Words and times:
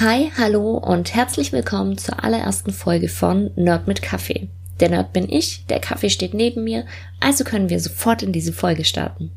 Hi, 0.00 0.32
hallo 0.38 0.78
und 0.78 1.14
herzlich 1.14 1.52
willkommen 1.52 1.98
zur 1.98 2.24
allerersten 2.24 2.72
Folge 2.72 3.10
von 3.10 3.50
Nerd 3.54 3.86
mit 3.86 4.00
Kaffee. 4.00 4.48
Der 4.80 4.88
Nerd 4.88 5.12
bin 5.12 5.30
ich, 5.30 5.66
der 5.66 5.78
Kaffee 5.78 6.08
steht 6.08 6.32
neben 6.32 6.64
mir, 6.64 6.86
also 7.20 7.44
können 7.44 7.68
wir 7.68 7.78
sofort 7.80 8.22
in 8.22 8.32
diese 8.32 8.54
Folge 8.54 8.86
starten. 8.86 9.30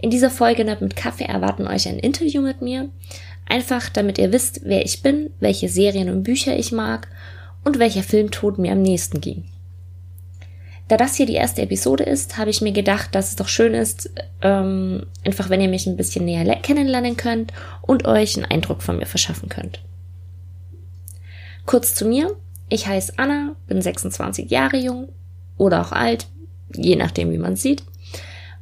In 0.00 0.10
dieser 0.10 0.30
Folge 0.30 0.64
Nerd 0.64 0.82
mit 0.82 0.94
Kaffee 0.94 1.24
erwarten 1.24 1.66
euch 1.66 1.88
ein 1.88 1.98
Interview 1.98 2.42
mit 2.42 2.62
mir, 2.62 2.90
einfach 3.48 3.88
damit 3.88 4.18
ihr 4.18 4.30
wisst, 4.30 4.60
wer 4.62 4.84
ich 4.84 5.02
bin, 5.02 5.30
welche 5.40 5.68
Serien 5.68 6.10
und 6.10 6.22
Bücher 6.22 6.56
ich 6.56 6.70
mag 6.70 7.08
und 7.64 7.80
welcher 7.80 8.04
Filmtod 8.04 8.58
mir 8.58 8.70
am 8.70 8.82
nächsten 8.82 9.20
ging. 9.20 9.46
Da 10.88 10.96
das 10.96 11.16
hier 11.16 11.26
die 11.26 11.34
erste 11.34 11.62
Episode 11.62 12.04
ist, 12.04 12.36
habe 12.36 12.50
ich 12.50 12.60
mir 12.60 12.72
gedacht, 12.72 13.14
dass 13.14 13.30
es 13.30 13.36
doch 13.36 13.48
schön 13.48 13.74
ist, 13.74 14.10
ähm, 14.42 15.06
einfach 15.24 15.48
wenn 15.48 15.60
ihr 15.60 15.68
mich 15.68 15.86
ein 15.86 15.96
bisschen 15.96 16.24
näher 16.24 16.44
kennenlernen 16.56 17.16
könnt 17.16 17.52
und 17.80 18.06
euch 18.06 18.36
einen 18.36 18.50
Eindruck 18.50 18.82
von 18.82 18.98
mir 18.98 19.06
verschaffen 19.06 19.48
könnt. 19.48 19.80
Kurz 21.66 21.94
zu 21.94 22.06
mir. 22.06 22.36
Ich 22.68 22.86
heiße 22.86 23.14
Anna, 23.18 23.54
bin 23.66 23.82
26 23.82 24.50
Jahre 24.50 24.78
jung 24.78 25.08
oder 25.58 25.82
auch 25.82 25.92
alt, 25.92 26.26
je 26.74 26.96
nachdem 26.96 27.30
wie 27.30 27.38
man 27.38 27.56
sieht. 27.56 27.82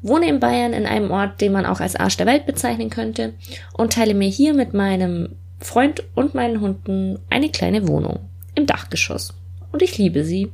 Wohne 0.02 0.28
in 0.28 0.40
Bayern 0.40 0.72
in 0.72 0.86
einem 0.86 1.10
Ort, 1.10 1.40
den 1.40 1.52
man 1.52 1.66
auch 1.66 1.80
als 1.80 1.94
Arsch 1.94 2.16
der 2.16 2.26
Welt 2.26 2.46
bezeichnen 2.46 2.90
könnte 2.90 3.34
und 3.72 3.92
teile 3.92 4.14
mir 4.14 4.28
hier 4.28 4.54
mit 4.54 4.74
meinem 4.74 5.36
Freund 5.60 6.02
und 6.14 6.34
meinen 6.34 6.60
Hunden 6.60 7.18
eine 7.28 7.50
kleine 7.50 7.86
Wohnung 7.86 8.20
im 8.54 8.66
Dachgeschoss. 8.66 9.34
Und 9.72 9.82
ich 9.82 9.98
liebe 9.98 10.24
sie, 10.24 10.50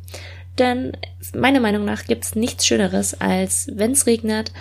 denn 0.59 0.93
meiner 1.35 1.61
Meinung 1.61 1.85
nach 1.85 2.05
gibt's 2.05 2.35
nichts 2.35 2.67
Schöneres, 2.67 3.21
als 3.21 3.69
wenn 3.73 3.93
es 3.93 4.07
regnet, 4.07 4.53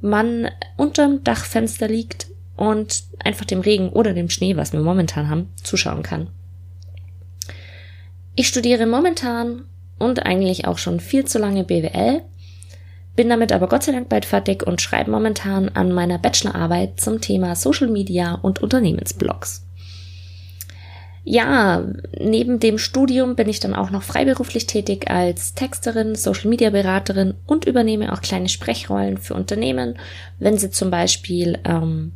man 0.00 0.50
unterm 0.76 1.22
Dachfenster 1.24 1.88
liegt 1.88 2.26
und 2.56 3.04
einfach 3.24 3.44
dem 3.44 3.60
Regen 3.60 3.90
oder 3.90 4.12
dem 4.12 4.28
Schnee, 4.28 4.56
was 4.56 4.72
wir 4.72 4.80
momentan 4.80 5.28
haben, 5.28 5.48
zuschauen 5.62 6.02
kann. 6.02 6.28
Ich 8.34 8.48
studiere 8.48 8.86
momentan 8.86 9.64
und 9.98 10.24
eigentlich 10.24 10.66
auch 10.66 10.78
schon 10.78 11.00
viel 11.00 11.24
zu 11.24 11.38
lange 11.38 11.64
BWL, 11.64 12.22
bin 13.14 13.28
damit 13.28 13.52
aber 13.52 13.68
Gott 13.68 13.82
sei 13.82 13.92
Dank 13.92 14.08
bald 14.08 14.24
fertig 14.24 14.66
und 14.66 14.80
schreibe 14.80 15.10
momentan 15.10 15.68
an 15.68 15.92
meiner 15.92 16.18
Bachelorarbeit 16.18 16.98
zum 16.98 17.20
Thema 17.20 17.54
Social 17.54 17.88
Media 17.88 18.34
und 18.34 18.62
Unternehmensblogs. 18.62 19.66
Ja, 21.24 21.84
neben 22.18 22.58
dem 22.58 22.78
Studium 22.78 23.36
bin 23.36 23.48
ich 23.48 23.60
dann 23.60 23.74
auch 23.74 23.90
noch 23.90 24.02
freiberuflich 24.02 24.66
tätig 24.66 25.08
als 25.08 25.54
Texterin, 25.54 26.16
Social 26.16 26.48
Media 26.48 26.70
Beraterin 26.70 27.34
und 27.46 27.64
übernehme 27.64 28.12
auch 28.12 28.20
kleine 28.22 28.48
Sprechrollen 28.48 29.18
für 29.18 29.34
Unternehmen, 29.34 29.98
wenn 30.40 30.58
sie 30.58 30.70
zum 30.70 30.90
Beispiel 30.90 31.60
ähm, 31.64 32.12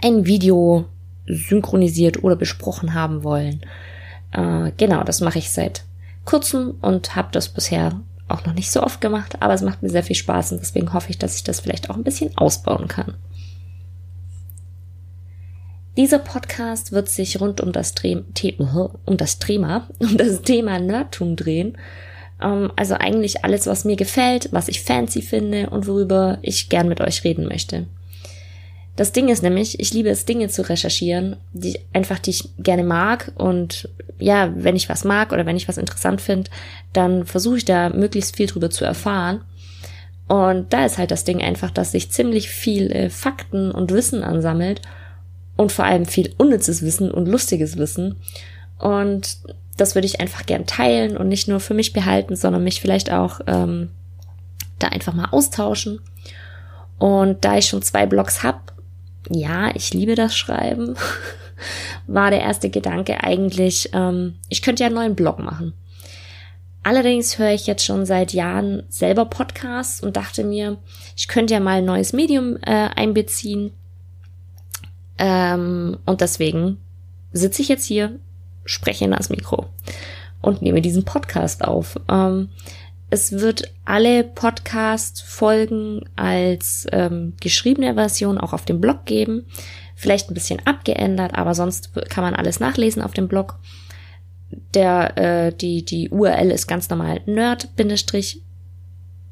ein 0.00 0.24
Video 0.26 0.84
synchronisiert 1.26 2.22
oder 2.22 2.36
besprochen 2.36 2.94
haben 2.94 3.24
wollen. 3.24 3.62
Äh, 4.30 4.70
genau, 4.76 5.02
das 5.02 5.20
mache 5.20 5.38
ich 5.38 5.50
seit 5.50 5.84
kurzem 6.24 6.74
und 6.80 7.16
habe 7.16 7.28
das 7.32 7.48
bisher 7.48 8.00
auch 8.28 8.44
noch 8.46 8.54
nicht 8.54 8.70
so 8.70 8.82
oft 8.82 9.00
gemacht, 9.00 9.36
aber 9.40 9.54
es 9.54 9.62
macht 9.62 9.82
mir 9.82 9.90
sehr 9.90 10.02
viel 10.02 10.16
Spaß 10.16 10.52
und 10.52 10.60
deswegen 10.60 10.92
hoffe 10.92 11.10
ich, 11.10 11.18
dass 11.18 11.36
ich 11.36 11.44
das 11.44 11.60
vielleicht 11.60 11.90
auch 11.90 11.96
ein 11.96 12.04
bisschen 12.04 12.36
ausbauen 12.36 12.86
kann. 12.88 13.14
Dieser 15.96 16.18
Podcast 16.18 16.90
wird 16.90 17.08
sich 17.08 17.40
rund 17.40 17.60
um 17.60 17.70
das, 17.70 17.94
Dreh 17.94 18.16
um 18.16 19.16
das 19.16 19.38
Thema, 19.38 19.88
um 19.98 20.16
das 20.16 20.42
Thema 20.42 20.80
Nerdtum 20.80 21.36
drehen. 21.36 21.78
Ähm, 22.42 22.72
also 22.74 22.94
eigentlich 22.94 23.44
alles, 23.44 23.66
was 23.66 23.84
mir 23.84 23.96
gefällt, 23.96 24.48
was 24.52 24.68
ich 24.68 24.82
fancy 24.82 25.22
finde 25.22 25.70
und 25.70 25.86
worüber 25.86 26.38
ich 26.42 26.68
gern 26.68 26.88
mit 26.88 27.00
euch 27.00 27.22
reden 27.22 27.46
möchte. 27.46 27.86
Das 28.96 29.12
Ding 29.12 29.28
ist 29.28 29.42
nämlich, 29.42 29.80
ich 29.80 29.92
liebe 29.92 30.08
es, 30.08 30.24
Dinge 30.24 30.48
zu 30.48 30.68
recherchieren, 30.68 31.36
die 31.52 31.80
einfach, 31.92 32.20
die 32.20 32.30
ich 32.30 32.48
gerne 32.58 32.84
mag. 32.84 33.32
Und 33.36 33.88
ja, 34.18 34.52
wenn 34.54 34.76
ich 34.76 34.88
was 34.88 35.04
mag 35.04 35.32
oder 35.32 35.46
wenn 35.46 35.56
ich 35.56 35.68
was 35.68 35.78
interessant 35.78 36.20
finde, 36.20 36.50
dann 36.92 37.24
versuche 37.24 37.56
ich 37.56 37.64
da 37.64 37.90
möglichst 37.90 38.36
viel 38.36 38.46
drüber 38.46 38.70
zu 38.70 38.84
erfahren. 38.84 39.42
Und 40.26 40.72
da 40.72 40.86
ist 40.86 40.98
halt 40.98 41.10
das 41.10 41.24
Ding 41.24 41.42
einfach, 41.42 41.70
dass 41.70 41.92
sich 41.92 42.10
ziemlich 42.10 42.48
viel 42.48 42.90
äh, 42.90 43.10
Fakten 43.10 43.70
und 43.70 43.92
Wissen 43.92 44.22
ansammelt 44.22 44.80
und 45.56 45.72
vor 45.72 45.84
allem 45.84 46.06
viel 46.06 46.34
unnützes 46.38 46.82
Wissen 46.82 47.10
und 47.10 47.26
lustiges 47.26 47.76
Wissen. 47.76 48.16
Und 48.78 49.38
das 49.76 49.94
würde 49.94 50.06
ich 50.06 50.20
einfach 50.20 50.46
gern 50.46 50.66
teilen 50.66 51.16
und 51.16 51.28
nicht 51.28 51.48
nur 51.48 51.60
für 51.60 51.74
mich 51.74 51.92
behalten, 51.92 52.36
sondern 52.36 52.64
mich 52.64 52.80
vielleicht 52.80 53.12
auch 53.12 53.40
ähm, 53.46 53.90
da 54.78 54.88
einfach 54.88 55.14
mal 55.14 55.28
austauschen. 55.30 56.00
Und 56.98 57.44
da 57.44 57.58
ich 57.58 57.66
schon 57.66 57.82
zwei 57.82 58.06
Blogs 58.06 58.42
hab, 58.42 58.72
ja, 59.30 59.74
ich 59.74 59.92
liebe 59.94 60.14
das 60.14 60.36
Schreiben, 60.36 60.96
war 62.06 62.30
der 62.30 62.40
erste 62.40 62.70
Gedanke 62.70 63.22
eigentlich, 63.22 63.90
ähm, 63.92 64.36
ich 64.48 64.62
könnte 64.62 64.82
ja 64.82 64.86
einen 64.86 64.96
neuen 64.96 65.14
Blog 65.14 65.38
machen. 65.38 65.72
Allerdings 66.82 67.38
höre 67.38 67.52
ich 67.52 67.66
jetzt 67.66 67.84
schon 67.84 68.04
seit 68.04 68.34
Jahren 68.34 68.82
selber 68.90 69.24
Podcasts 69.24 70.02
und 70.02 70.16
dachte 70.16 70.44
mir, 70.44 70.76
ich 71.16 71.28
könnte 71.28 71.54
ja 71.54 71.60
mal 71.60 71.78
ein 71.78 71.86
neues 71.86 72.12
Medium 72.12 72.58
äh, 72.58 72.90
einbeziehen 72.94 73.72
ähm, 75.18 75.98
und 76.06 76.20
deswegen 76.20 76.78
sitze 77.32 77.62
ich 77.62 77.68
jetzt 77.68 77.84
hier, 77.84 78.18
spreche 78.64 79.04
in 79.04 79.10
das 79.12 79.30
Mikro 79.30 79.66
und 80.40 80.62
nehme 80.62 80.80
diesen 80.80 81.04
Podcast 81.04 81.64
auf. 81.64 82.00
Ähm, 82.08 82.50
es 83.10 83.32
wird 83.32 83.72
alle 83.84 84.24
Podcast-Folgen 84.24 86.08
als 86.16 86.86
ähm, 86.90 87.34
geschriebene 87.40 87.94
Version 87.94 88.38
auch 88.38 88.52
auf 88.52 88.64
dem 88.64 88.80
Blog 88.80 89.04
geben. 89.04 89.46
Vielleicht 89.94 90.30
ein 90.30 90.34
bisschen 90.34 90.66
abgeändert, 90.66 91.34
aber 91.34 91.54
sonst 91.54 91.90
kann 92.08 92.24
man 92.24 92.34
alles 92.34 92.58
nachlesen 92.58 93.02
auf 93.02 93.12
dem 93.12 93.28
Blog. 93.28 93.58
Der, 94.74 95.16
äh, 95.16 95.52
die, 95.52 95.84
die 95.84 96.10
URL 96.10 96.50
ist 96.50 96.66
ganz 96.66 96.88
normal 96.90 97.20
nerd 97.26 97.68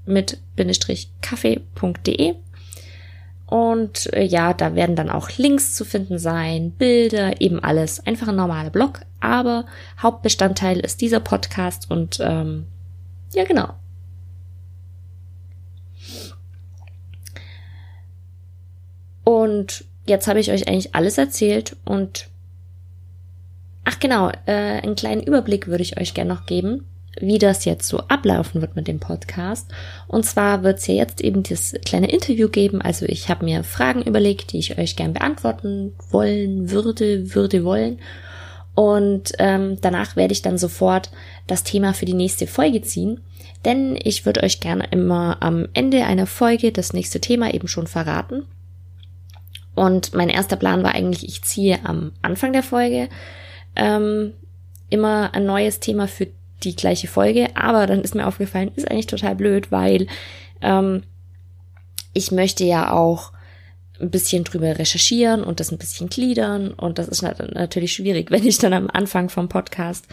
mit 0.06 0.38
kaffee.de 1.20 2.34
und 3.52 4.10
äh, 4.14 4.22
ja, 4.22 4.54
da 4.54 4.74
werden 4.74 4.96
dann 4.96 5.10
auch 5.10 5.28
Links 5.36 5.74
zu 5.74 5.84
finden 5.84 6.18
sein, 6.18 6.70
Bilder, 6.70 7.42
eben 7.42 7.62
alles. 7.62 8.00
Einfach 8.06 8.28
ein 8.28 8.36
normaler 8.36 8.70
Blog, 8.70 9.02
aber 9.20 9.66
Hauptbestandteil 10.02 10.80
ist 10.80 11.02
dieser 11.02 11.20
Podcast 11.20 11.90
und 11.90 12.18
ähm, 12.22 12.64
ja, 13.34 13.44
genau. 13.44 13.74
Und 19.22 19.84
jetzt 20.06 20.28
habe 20.28 20.40
ich 20.40 20.50
euch 20.50 20.66
eigentlich 20.66 20.94
alles 20.94 21.19
erzählt 21.19 21.76
und 21.84 22.30
ach 23.84 23.98
genau, 23.98 24.30
äh, 24.46 24.80
einen 24.80 24.94
kleinen 24.94 25.22
Überblick 25.22 25.66
würde 25.66 25.82
ich 25.82 26.00
euch 26.00 26.14
gerne 26.14 26.32
noch 26.32 26.46
geben 26.46 26.86
wie 27.21 27.39
das 27.39 27.65
jetzt 27.65 27.89
so 27.89 27.99
ablaufen 27.99 28.61
wird 28.61 28.77
mit 28.77 28.89
dem 28.89 28.99
Podcast. 28.99 29.71
Und 30.09 30.25
zwar 30.25 30.62
wird 30.62 30.78
es 30.78 30.87
ja 30.87 30.95
jetzt 30.95 31.21
eben 31.21 31.43
das 31.43 31.75
kleine 31.84 32.11
Interview 32.11 32.49
geben. 32.49 32.81
Also 32.81 33.06
ich 33.06 33.28
habe 33.28 33.45
mir 33.45 33.65
Fragen 33.65 34.03
überlegt, 34.03 34.53
die 34.53 34.59
ich 34.59 34.78
euch 34.78 34.97
gern 34.97 35.12
beantworten 35.12 35.93
wollen 36.11 36.71
würde, 36.71 37.34
würde 37.34 37.65
wollen. 37.65 37.99
Und 38.75 39.33
ähm, 39.39 39.78
danach 39.83 40.17
werde 40.17 40.33
ich 40.33 40.41
dann 40.41 40.56
sofort 40.56 41.11
das 41.47 41.62
Thema 41.62 41.93
für 41.93 42.06
die 42.06 42.15
nächste 42.15 42.47
Folge 42.47 42.81
ziehen. 42.81 43.21
Denn 43.65 43.99
ich 44.03 44.25
würde 44.25 44.43
euch 44.43 44.61
gerne 44.61 44.89
immer 44.91 45.37
am 45.41 45.69
Ende 45.75 46.05
einer 46.05 46.27
Folge 46.27 46.73
das 46.73 46.93
nächste 46.93 47.21
Thema 47.21 47.53
eben 47.53 47.69
schon 47.69 47.87
verraten. 47.87 48.47
Und 49.75 50.15
mein 50.15 50.29
erster 50.29 50.56
Plan 50.56 50.83
war 50.83 50.94
eigentlich, 50.94 51.29
ich 51.29 51.43
ziehe 51.43 51.79
am 51.84 52.12
Anfang 52.23 52.53
der 52.53 52.62
Folge 52.62 53.09
ähm, 53.77 54.33
immer 54.91 55.34
ein 55.34 55.47
neues 55.47 55.81
Thema 55.81 56.09
für 56.09 56.29
die 56.65 56.77
gleiche 56.77 57.09
Folge, 57.09 57.49
aber 57.56 57.87
dann 57.87 58.03
ist 58.03 58.15
mir 58.15 58.27
aufgefallen, 58.27 58.73
ist 58.77 58.91
eigentlich 58.91 59.06
total 59.06 59.34
blöd, 59.34 59.71
weil 59.71 60.06
ähm, 60.61 61.03
ich 62.12 62.31
möchte 62.33 62.65
ja 62.65 62.93
auch 62.93 63.33
ein 64.00 64.11
bisschen 64.11 64.45
drüber 64.45 64.78
recherchieren 64.78 65.45
und 65.45 65.61
das 65.61 65.71
ein 65.71 65.78
bisschen 65.78 66.09
gliedern 66.09 66.73
und 66.73 66.99
das 66.99 67.09
ist 67.09 67.23
natürlich 67.23 67.93
schwierig, 67.93 68.31
wenn 68.31 68.47
ich 68.47 68.59
dann 68.59 68.73
am 68.73 68.88
Anfang 68.91 69.29
vom 69.29 69.49
Podcast 69.49 70.06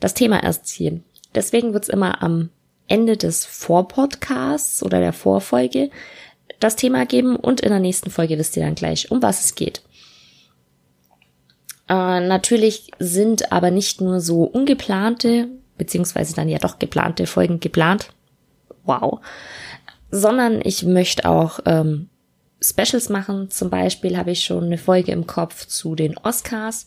das 0.00 0.14
Thema 0.14 0.42
erst 0.42 0.66
ziehe. 0.66 1.00
Deswegen 1.34 1.72
wird's 1.72 1.88
immer 1.88 2.22
am 2.22 2.50
Ende 2.88 3.16
des 3.16 3.44
Vorpodcasts 3.44 4.82
oder 4.82 5.00
der 5.00 5.12
Vorfolge 5.12 5.90
das 6.60 6.76
Thema 6.76 7.06
geben 7.06 7.36
und 7.36 7.60
in 7.60 7.70
der 7.70 7.80
nächsten 7.80 8.10
Folge 8.10 8.38
wisst 8.38 8.56
ihr 8.56 8.64
dann 8.64 8.74
gleich, 8.74 9.10
um 9.10 9.22
was 9.22 9.44
es 9.44 9.54
geht. 9.54 9.82
Äh, 11.88 12.20
natürlich 12.26 12.90
sind 12.98 13.52
aber 13.52 13.70
nicht 13.70 14.00
nur 14.00 14.20
so 14.20 14.44
ungeplante 14.44 15.48
beziehungsweise 15.82 16.36
dann 16.36 16.48
ja 16.48 16.58
doch 16.58 16.78
geplante 16.78 17.26
Folgen 17.26 17.58
geplant. 17.58 18.10
Wow. 18.84 19.20
Sondern 20.12 20.60
ich 20.62 20.84
möchte 20.84 21.28
auch 21.28 21.58
ähm, 21.66 22.08
Specials 22.60 23.08
machen. 23.08 23.50
Zum 23.50 23.68
Beispiel 23.68 24.16
habe 24.16 24.30
ich 24.30 24.44
schon 24.44 24.64
eine 24.64 24.78
Folge 24.78 25.10
im 25.10 25.26
Kopf 25.26 25.66
zu 25.66 25.96
den 25.96 26.16
Oscars 26.18 26.86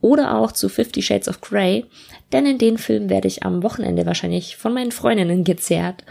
oder 0.00 0.38
auch 0.38 0.52
zu 0.52 0.70
Fifty 0.70 1.02
Shades 1.02 1.28
of 1.28 1.42
Grey, 1.42 1.84
denn 2.32 2.46
in 2.46 2.56
den 2.56 2.78
Film 2.78 3.10
werde 3.10 3.28
ich 3.28 3.42
am 3.42 3.62
Wochenende 3.62 4.06
wahrscheinlich 4.06 4.56
von 4.56 4.72
meinen 4.72 4.92
Freundinnen 4.92 5.44
gezerrt 5.44 6.04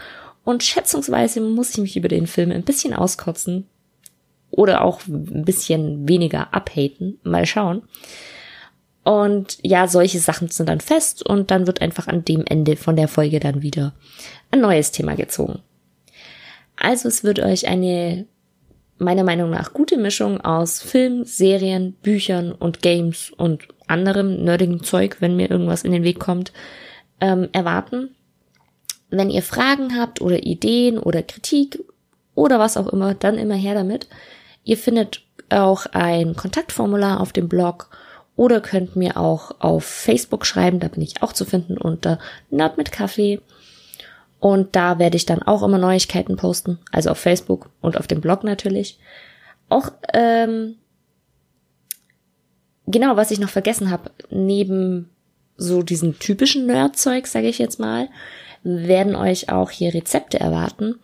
und 0.44 0.62
schätzungsweise 0.62 1.40
muss 1.40 1.70
ich 1.70 1.78
mich 1.78 1.96
über 1.96 2.06
den 2.06 2.28
Film 2.28 2.52
ein 2.52 2.62
bisschen 2.62 2.94
auskotzen 2.94 3.66
oder 4.52 4.84
auch 4.84 5.00
ein 5.08 5.44
bisschen 5.44 6.08
weniger 6.08 6.54
abhaten, 6.54 7.18
mal 7.24 7.46
schauen. 7.46 7.82
Und 9.02 9.58
ja, 9.62 9.88
solche 9.88 10.18
Sachen 10.18 10.48
sind 10.48 10.68
dann 10.68 10.80
fest 10.80 11.26
und 11.26 11.50
dann 11.50 11.66
wird 11.66 11.80
einfach 11.80 12.06
an 12.06 12.24
dem 12.24 12.44
Ende 12.46 12.76
von 12.76 12.96
der 12.96 13.08
Folge 13.08 13.40
dann 13.40 13.62
wieder 13.62 13.94
ein 14.50 14.60
neues 14.60 14.92
Thema 14.92 15.16
gezogen. 15.16 15.60
Also 16.76 17.08
es 17.08 17.24
wird 17.24 17.40
euch 17.40 17.66
eine 17.66 18.26
meiner 19.00 19.24
Meinung 19.24 19.50
nach 19.50 19.72
gute 19.72 19.96
Mischung 19.96 20.40
aus 20.42 20.80
Film, 20.80 21.24
Serien, 21.24 21.94
Büchern 22.02 22.52
und 22.52 22.82
Games 22.82 23.30
und 23.30 23.66
anderem 23.86 24.44
nerdigen 24.44 24.82
Zeug, 24.82 25.16
wenn 25.20 25.36
mir 25.36 25.50
irgendwas 25.50 25.84
in 25.84 25.92
den 25.92 26.04
Weg 26.04 26.20
kommt, 26.20 26.52
ähm, 27.20 27.48
erwarten. 27.52 28.14
Wenn 29.08 29.30
ihr 29.30 29.42
Fragen 29.42 29.98
habt 29.98 30.20
oder 30.20 30.44
Ideen 30.44 30.98
oder 30.98 31.22
Kritik 31.22 31.82
oder 32.34 32.58
was 32.58 32.76
auch 32.76 32.88
immer, 32.88 33.14
dann 33.14 33.38
immer 33.38 33.54
her 33.54 33.74
damit. 33.74 34.08
Ihr 34.64 34.76
findet 34.76 35.22
auch 35.48 35.86
ein 35.86 36.36
Kontaktformular 36.36 37.20
auf 37.20 37.32
dem 37.32 37.48
Blog 37.48 37.90
oder 38.36 38.60
könnt 38.60 38.96
mir 38.96 39.16
auch 39.16 39.60
auf 39.60 39.84
Facebook 39.84 40.46
schreiben, 40.46 40.80
da 40.80 40.88
bin 40.88 41.02
ich 41.02 41.22
auch 41.22 41.32
zu 41.32 41.44
finden 41.44 41.76
unter 41.76 42.18
Nerd 42.50 42.78
mit 42.78 42.92
Kaffee. 42.92 43.40
Und 44.38 44.74
da 44.74 44.98
werde 44.98 45.16
ich 45.16 45.26
dann 45.26 45.42
auch 45.42 45.62
immer 45.62 45.76
Neuigkeiten 45.76 46.36
posten, 46.36 46.78
also 46.90 47.10
auf 47.10 47.18
Facebook 47.18 47.68
und 47.82 47.98
auf 47.98 48.06
dem 48.06 48.22
Blog 48.22 48.42
natürlich. 48.42 48.98
Auch 49.68 49.92
ähm, 50.14 50.76
genau, 52.86 53.16
was 53.16 53.30
ich 53.30 53.38
noch 53.38 53.50
vergessen 53.50 53.90
habe, 53.90 54.10
neben 54.30 55.10
so 55.58 55.82
diesem 55.82 56.18
typischen 56.18 56.66
Nerdzeug, 56.66 57.26
sage 57.26 57.48
ich 57.48 57.58
jetzt 57.58 57.78
mal, 57.78 58.08
werden 58.62 59.14
euch 59.14 59.50
auch 59.50 59.70
hier 59.70 59.92
Rezepte 59.92 60.40
erwarten. 60.40 60.98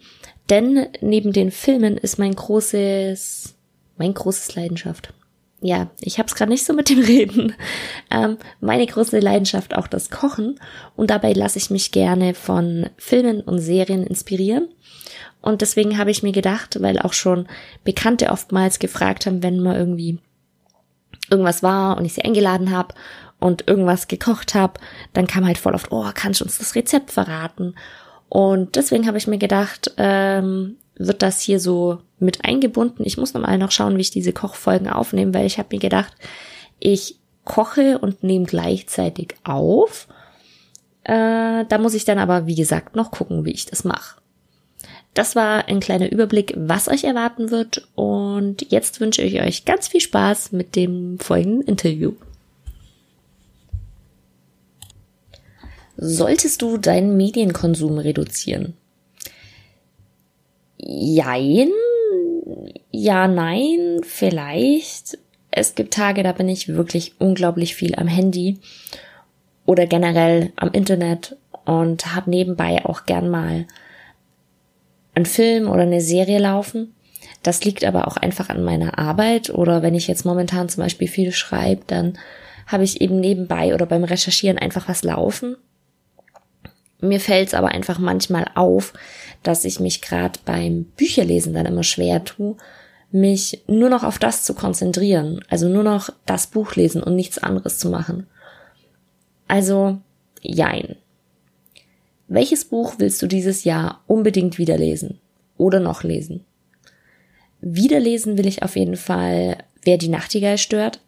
Denn 0.48 0.86
neben 1.02 1.32
den 1.32 1.50
Filmen 1.50 1.98
ist 1.98 2.18
mein 2.18 2.34
großes, 2.34 3.54
mein 3.98 4.14
großes 4.14 4.54
Leidenschaft 4.54 5.12
ja, 5.60 5.90
ich 6.00 6.18
habe 6.18 6.26
es 6.26 6.34
gerade 6.34 6.50
nicht 6.50 6.64
so 6.64 6.72
mit 6.72 6.88
dem 6.88 6.98
Reden. 7.04 7.54
Ähm, 8.10 8.38
meine 8.60 8.86
große 8.86 9.18
Leidenschaft 9.18 9.76
auch 9.76 9.86
das 9.86 10.10
Kochen 10.10 10.60
und 10.96 11.10
dabei 11.10 11.32
lasse 11.32 11.58
ich 11.58 11.70
mich 11.70 11.92
gerne 11.92 12.34
von 12.34 12.90
Filmen 12.96 13.40
und 13.40 13.58
Serien 13.58 14.06
inspirieren. 14.06 14.68
Und 15.40 15.60
deswegen 15.60 15.96
habe 15.98 16.10
ich 16.10 16.22
mir 16.22 16.32
gedacht, 16.32 16.80
weil 16.82 16.98
auch 16.98 17.12
schon 17.12 17.46
Bekannte 17.84 18.30
oftmals 18.30 18.78
gefragt 18.78 19.26
haben, 19.26 19.42
wenn 19.42 19.60
mal 19.60 19.76
irgendwie 19.76 20.18
irgendwas 21.30 21.62
war 21.62 21.96
und 21.96 22.04
ich 22.04 22.14
sie 22.14 22.24
eingeladen 22.24 22.70
habe 22.70 22.94
und 23.38 23.68
irgendwas 23.68 24.08
gekocht 24.08 24.54
habe, 24.54 24.80
dann 25.12 25.26
kam 25.26 25.46
halt 25.46 25.58
voll 25.58 25.74
oft, 25.74 25.92
oh, 25.92 26.10
kannst 26.14 26.40
du 26.40 26.44
uns 26.44 26.58
das 26.58 26.74
Rezept 26.74 27.10
verraten? 27.10 27.74
Und 28.28 28.76
deswegen 28.76 29.06
habe 29.06 29.18
ich 29.18 29.26
mir 29.26 29.38
gedacht, 29.38 29.92
ähm, 29.98 30.76
wird 30.98 31.22
das 31.22 31.40
hier 31.40 31.60
so 31.60 31.98
mit 32.18 32.44
eingebunden. 32.44 33.04
Ich 33.04 33.16
muss 33.16 33.34
nochmal 33.34 33.58
noch 33.58 33.70
schauen, 33.70 33.96
wie 33.96 34.02
ich 34.02 34.10
diese 34.10 34.32
Kochfolgen 34.32 34.88
aufnehme, 34.88 35.34
weil 35.34 35.46
ich 35.46 35.58
habe 35.58 35.68
mir 35.72 35.80
gedacht, 35.80 36.12
ich 36.78 37.18
koche 37.44 37.98
und 37.98 38.22
nehme 38.22 38.46
gleichzeitig 38.46 39.34
auf. 39.44 40.08
Äh, 41.04 41.64
da 41.68 41.78
muss 41.78 41.94
ich 41.94 42.04
dann 42.04 42.18
aber, 42.18 42.46
wie 42.46 42.54
gesagt, 42.54 42.96
noch 42.96 43.10
gucken, 43.10 43.44
wie 43.44 43.52
ich 43.52 43.66
das 43.66 43.84
mache. 43.84 44.20
Das 45.14 45.34
war 45.34 45.68
ein 45.68 45.80
kleiner 45.80 46.12
Überblick, 46.12 46.52
was 46.56 46.88
euch 46.88 47.04
erwarten 47.04 47.50
wird. 47.50 47.88
Und 47.94 48.70
jetzt 48.70 49.00
wünsche 49.00 49.22
ich 49.22 49.40
euch 49.40 49.64
ganz 49.64 49.88
viel 49.88 50.00
Spaß 50.00 50.52
mit 50.52 50.76
dem 50.76 51.18
folgenden 51.18 51.62
Interview. 51.62 52.12
Solltest 55.96 56.60
du 56.60 56.76
deinen 56.76 57.16
Medienkonsum 57.16 57.96
reduzieren? 57.98 58.74
Jein. 60.78 61.70
Ja, 62.90 63.28
nein, 63.28 64.00
vielleicht. 64.02 65.18
Es 65.50 65.74
gibt 65.74 65.94
Tage, 65.94 66.22
da 66.22 66.32
bin 66.32 66.48
ich 66.48 66.68
wirklich 66.68 67.14
unglaublich 67.18 67.74
viel 67.74 67.94
am 67.94 68.08
Handy 68.08 68.58
oder 69.64 69.86
generell 69.86 70.52
am 70.56 70.70
Internet 70.72 71.36
und 71.64 72.14
habe 72.14 72.30
nebenbei 72.30 72.84
auch 72.84 73.06
gern 73.06 73.28
mal 73.28 73.66
einen 75.14 75.26
Film 75.26 75.68
oder 75.68 75.82
eine 75.82 76.00
Serie 76.00 76.38
laufen. 76.38 76.94
Das 77.42 77.64
liegt 77.64 77.84
aber 77.84 78.06
auch 78.06 78.16
einfach 78.16 78.48
an 78.48 78.62
meiner 78.62 78.98
Arbeit 78.98 79.50
oder 79.50 79.82
wenn 79.82 79.94
ich 79.94 80.08
jetzt 80.08 80.24
momentan 80.24 80.68
zum 80.68 80.82
Beispiel 80.82 81.08
viel 81.08 81.32
schreibe, 81.32 81.82
dann 81.86 82.18
habe 82.66 82.84
ich 82.84 83.00
eben 83.00 83.20
nebenbei 83.20 83.74
oder 83.74 83.86
beim 83.86 84.04
Recherchieren 84.04 84.58
einfach 84.58 84.88
was 84.88 85.04
laufen. 85.04 85.56
Mir 87.00 87.20
fällt 87.20 87.48
es 87.48 87.54
aber 87.54 87.68
einfach 87.68 87.98
manchmal 87.98 88.46
auf, 88.54 88.92
dass 89.46 89.64
ich 89.64 89.80
mich 89.80 90.02
gerade 90.02 90.40
beim 90.44 90.84
Bücherlesen 90.96 91.54
dann 91.54 91.66
immer 91.66 91.84
schwer 91.84 92.24
tue, 92.24 92.56
mich 93.12 93.62
nur 93.68 93.88
noch 93.88 94.02
auf 94.02 94.18
das 94.18 94.42
zu 94.42 94.54
konzentrieren, 94.54 95.40
also 95.48 95.68
nur 95.68 95.84
noch 95.84 96.10
das 96.26 96.48
Buch 96.48 96.74
lesen 96.74 97.02
und 97.02 97.14
nichts 97.14 97.38
anderes 97.38 97.78
zu 97.78 97.88
machen. 97.88 98.26
Also, 99.46 99.98
jein. 100.40 100.96
Welches 102.26 102.64
Buch 102.64 102.94
willst 102.98 103.22
du 103.22 103.28
dieses 103.28 103.62
Jahr 103.62 104.02
unbedingt 104.08 104.58
wieder 104.58 104.76
lesen 104.76 105.20
oder 105.56 105.78
noch 105.78 106.02
lesen? 106.02 106.44
Wiederlesen 107.60 108.38
will 108.38 108.46
ich 108.46 108.62
auf 108.62 108.76
jeden 108.76 108.96
Fall 108.96 109.58
Wer 109.84 109.98
die 109.98 110.08
Nachtigall 110.08 110.58
stört. 110.58 111.00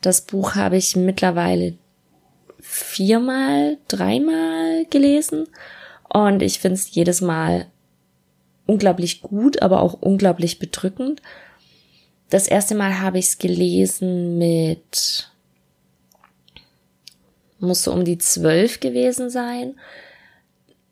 Das 0.00 0.20
Buch 0.20 0.54
habe 0.54 0.76
ich 0.76 0.94
mittlerweile 0.94 1.74
viermal, 2.60 3.78
dreimal 3.88 4.86
gelesen 4.90 5.48
und 6.12 6.42
ich 6.42 6.58
finde 6.58 6.74
es 6.74 6.94
jedes 6.94 7.20
Mal 7.20 7.66
unglaublich 8.66 9.22
gut, 9.22 9.62
aber 9.62 9.80
auch 9.80 9.94
unglaublich 9.94 10.58
bedrückend. 10.58 11.22
Das 12.30 12.48
erste 12.48 12.74
Mal 12.74 13.00
habe 13.00 13.18
ich 13.18 13.26
es 13.26 13.38
gelesen 13.38 14.38
mit, 14.38 15.30
muss 17.58 17.84
so 17.84 17.92
um 17.92 18.04
die 18.04 18.18
zwölf 18.18 18.80
gewesen 18.80 19.30
sein. 19.30 19.74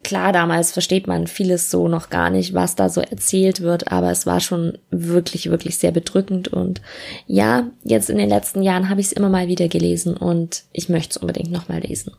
Klar, 0.03 0.33
damals 0.33 0.73
versteht 0.73 1.07
man 1.07 1.27
vieles 1.27 1.71
so 1.71 1.87
noch 1.87 2.09
gar 2.09 2.31
nicht, 2.31 2.55
was 2.55 2.75
da 2.75 2.89
so 2.89 3.03
erzählt 3.03 3.61
wird, 3.61 3.93
aber 3.93 4.11
es 4.11 4.25
war 4.25 4.41
schon 4.41 4.79
wirklich, 4.91 5.51
wirklich 5.51 5.77
sehr 5.77 5.93
bedrückend. 5.93 6.49
Und 6.49 6.81
ja, 7.27 7.69
jetzt 7.85 8.09
in 8.09 8.17
den 8.17 8.31
letzten 8.31 8.63
Jahren 8.63 8.89
habe 8.89 9.03
ich 9.03 9.09
es 9.09 9.13
immer 9.13 9.29
mal 9.29 9.49
wieder 9.49 9.69
gelesen 9.69 10.17
und 10.17 10.65
ich 10.73 10.89
möchte 10.89 11.11
es 11.11 11.17
unbedingt 11.19 11.51
nochmal 11.51 11.81
lesen. 11.81 12.13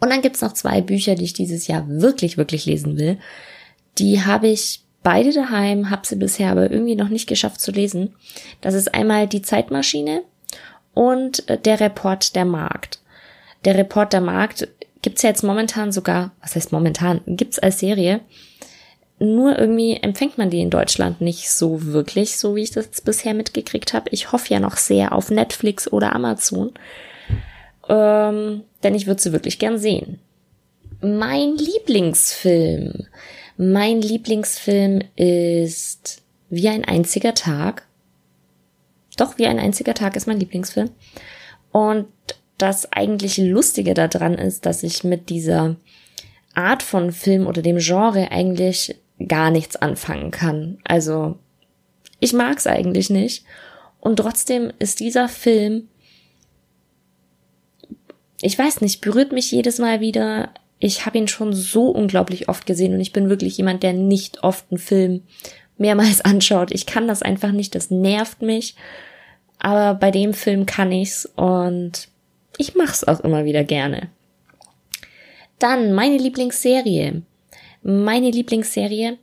Und 0.00 0.10
dann 0.10 0.22
gibt's 0.22 0.42
noch 0.42 0.52
zwei 0.52 0.80
Bücher, 0.80 1.14
die 1.14 1.24
ich 1.24 1.32
dieses 1.32 1.66
Jahr 1.66 1.88
wirklich, 1.88 2.36
wirklich 2.36 2.66
lesen 2.66 2.98
will. 2.98 3.18
Die 3.98 4.22
habe 4.24 4.48
ich 4.48 4.82
beide 5.02 5.32
daheim, 5.32 5.90
habe 5.90 6.06
sie 6.06 6.16
bisher 6.16 6.50
aber 6.50 6.70
irgendwie 6.70 6.96
noch 6.96 7.08
nicht 7.08 7.28
geschafft 7.28 7.60
zu 7.60 7.70
lesen. 7.70 8.14
Das 8.60 8.74
ist 8.74 8.92
einmal 8.92 9.26
die 9.26 9.42
Zeitmaschine 9.42 10.22
und 10.94 11.48
äh, 11.48 11.58
der 11.58 11.80
Report 11.80 12.34
der 12.34 12.44
Markt. 12.44 13.00
Der 13.64 13.76
Report 13.76 14.12
der 14.12 14.20
Markt 14.20 14.68
gibt's 15.02 15.22
ja 15.22 15.30
jetzt 15.30 15.44
momentan 15.44 15.92
sogar, 15.92 16.32
was 16.42 16.56
heißt 16.56 16.72
momentan, 16.72 17.20
gibt's 17.26 17.58
als 17.58 17.78
Serie. 17.78 18.20
Nur 19.18 19.58
irgendwie 19.58 19.94
empfängt 19.94 20.36
man 20.36 20.50
die 20.50 20.60
in 20.60 20.70
Deutschland 20.70 21.20
nicht 21.20 21.50
so 21.50 21.84
wirklich, 21.86 22.36
so 22.36 22.56
wie 22.56 22.62
ich 22.62 22.72
das 22.72 23.00
bisher 23.00 23.32
mitgekriegt 23.32 23.94
habe. 23.94 24.10
Ich 24.10 24.32
hoffe 24.32 24.52
ja 24.52 24.60
noch 24.60 24.76
sehr 24.76 25.12
auf 25.12 25.30
Netflix 25.30 25.90
oder 25.90 26.14
Amazon 26.14 26.72
ähm, 27.88 28.62
denn 28.82 28.94
ich 28.94 29.06
würde 29.06 29.20
sie 29.20 29.32
wirklich 29.32 29.58
gern 29.58 29.78
sehen. 29.78 30.20
Mein 31.00 31.56
Lieblingsfilm. 31.56 33.06
Mein 33.56 34.00
Lieblingsfilm 34.02 35.00
ist 35.16 36.22
Wie 36.48 36.68
ein 36.68 36.84
einziger 36.84 37.34
Tag. 37.34 37.86
Doch, 39.16 39.38
Wie 39.38 39.46
ein 39.46 39.58
einziger 39.58 39.94
Tag 39.94 40.16
ist 40.16 40.26
mein 40.26 40.40
Lieblingsfilm. 40.40 40.90
Und 41.72 42.06
das 42.58 42.92
eigentlich 42.92 43.36
Lustige 43.38 43.94
daran 43.94 44.34
ist, 44.34 44.66
dass 44.66 44.82
ich 44.82 45.04
mit 45.04 45.28
dieser 45.28 45.76
Art 46.54 46.82
von 46.82 47.12
Film 47.12 47.46
oder 47.46 47.62
dem 47.62 47.78
Genre 47.78 48.30
eigentlich 48.30 48.96
gar 49.28 49.50
nichts 49.50 49.76
anfangen 49.76 50.30
kann. 50.30 50.78
Also, 50.84 51.38
ich 52.20 52.32
mag's 52.32 52.66
eigentlich 52.66 53.10
nicht. 53.10 53.44
Und 54.00 54.16
trotzdem 54.16 54.72
ist 54.78 55.00
dieser 55.00 55.28
Film 55.28 55.88
ich 58.40 58.58
weiß 58.58 58.80
nicht, 58.80 59.00
berührt 59.00 59.32
mich 59.32 59.50
jedes 59.50 59.78
Mal 59.78 60.00
wieder. 60.00 60.50
Ich 60.78 61.06
habe 61.06 61.18
ihn 61.18 61.28
schon 61.28 61.52
so 61.52 61.88
unglaublich 61.88 62.48
oft 62.48 62.66
gesehen 62.66 62.94
und 62.94 63.00
ich 63.00 63.12
bin 63.12 63.28
wirklich 63.28 63.56
jemand, 63.56 63.82
der 63.82 63.92
nicht 63.92 64.44
oft 64.44 64.66
einen 64.70 64.78
Film 64.78 65.22
mehrmals 65.78 66.20
anschaut. 66.24 66.70
Ich 66.72 66.86
kann 66.86 67.08
das 67.08 67.22
einfach 67.22 67.52
nicht, 67.52 67.74
das 67.74 67.90
nervt 67.90 68.42
mich. 68.42 68.76
Aber 69.58 69.94
bei 69.94 70.10
dem 70.10 70.34
Film 70.34 70.66
kann 70.66 70.92
ich's 70.92 71.26
und 71.34 72.08
ich 72.58 72.74
mach's 72.74 73.04
auch 73.04 73.20
immer 73.20 73.44
wieder 73.44 73.64
gerne. 73.64 74.10
Dann 75.58 75.94
meine 75.94 76.18
Lieblingsserie. 76.18 77.22
Meine 77.82 78.30
Lieblingsserie 78.30 79.18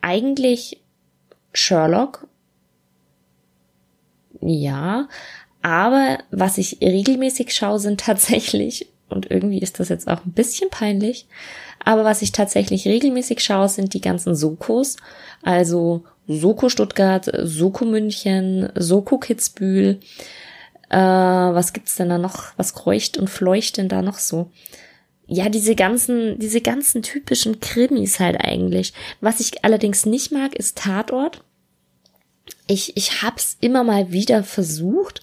eigentlich 0.00 0.80
Sherlock. 1.52 2.26
Ja, 4.40 5.08
aber 5.68 6.18
was 6.30 6.56
ich 6.56 6.78
regelmäßig 6.80 7.54
schaue, 7.54 7.78
sind 7.78 8.00
tatsächlich, 8.00 8.88
und 9.10 9.30
irgendwie 9.30 9.58
ist 9.58 9.78
das 9.80 9.90
jetzt 9.90 10.08
auch 10.08 10.24
ein 10.24 10.32
bisschen 10.32 10.70
peinlich, 10.70 11.26
aber 11.84 12.04
was 12.04 12.22
ich 12.22 12.32
tatsächlich 12.32 12.86
regelmäßig 12.86 13.40
schaue, 13.40 13.68
sind 13.68 13.92
die 13.92 14.00
ganzen 14.00 14.34
Sokos. 14.34 14.96
Also 15.42 16.04
Soko 16.26 16.68
Stuttgart, 16.68 17.30
Soko 17.42 17.84
München, 17.84 18.70
Soko 18.74 19.18
Kitzbühel. 19.18 20.00
Äh, 20.90 20.96
was 20.98 21.72
gibt's 21.74 21.96
denn 21.96 22.08
da 22.08 22.18
noch? 22.18 22.52
Was 22.56 22.74
kreucht 22.74 23.18
und 23.18 23.28
fleucht 23.28 23.76
denn 23.76 23.88
da 23.88 24.02
noch 24.02 24.18
so? 24.18 24.50
Ja, 25.26 25.50
diese 25.50 25.74
ganzen, 25.74 26.38
diese 26.38 26.62
ganzen 26.62 27.02
typischen 27.02 27.60
Krimis 27.60 28.18
halt 28.18 28.40
eigentlich. 28.42 28.94
Was 29.20 29.40
ich 29.40 29.64
allerdings 29.64 30.06
nicht 30.06 30.32
mag, 30.32 30.56
ist 30.56 30.78
Tatort. 30.78 31.42
Ich, 32.68 32.96
ich 32.96 33.22
hab's 33.22 33.56
immer 33.60 33.82
mal 33.82 34.12
wieder 34.12 34.44
versucht, 34.44 35.22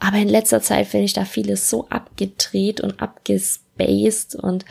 aber 0.00 0.16
in 0.16 0.28
letzter 0.28 0.60
Zeit 0.60 0.88
finde 0.88 1.04
ich 1.04 1.12
da 1.12 1.24
vieles 1.24 1.70
so 1.70 1.86
abgedreht 1.88 2.80
und 2.80 3.00
abgespaced 3.00 4.34
und 4.34 4.64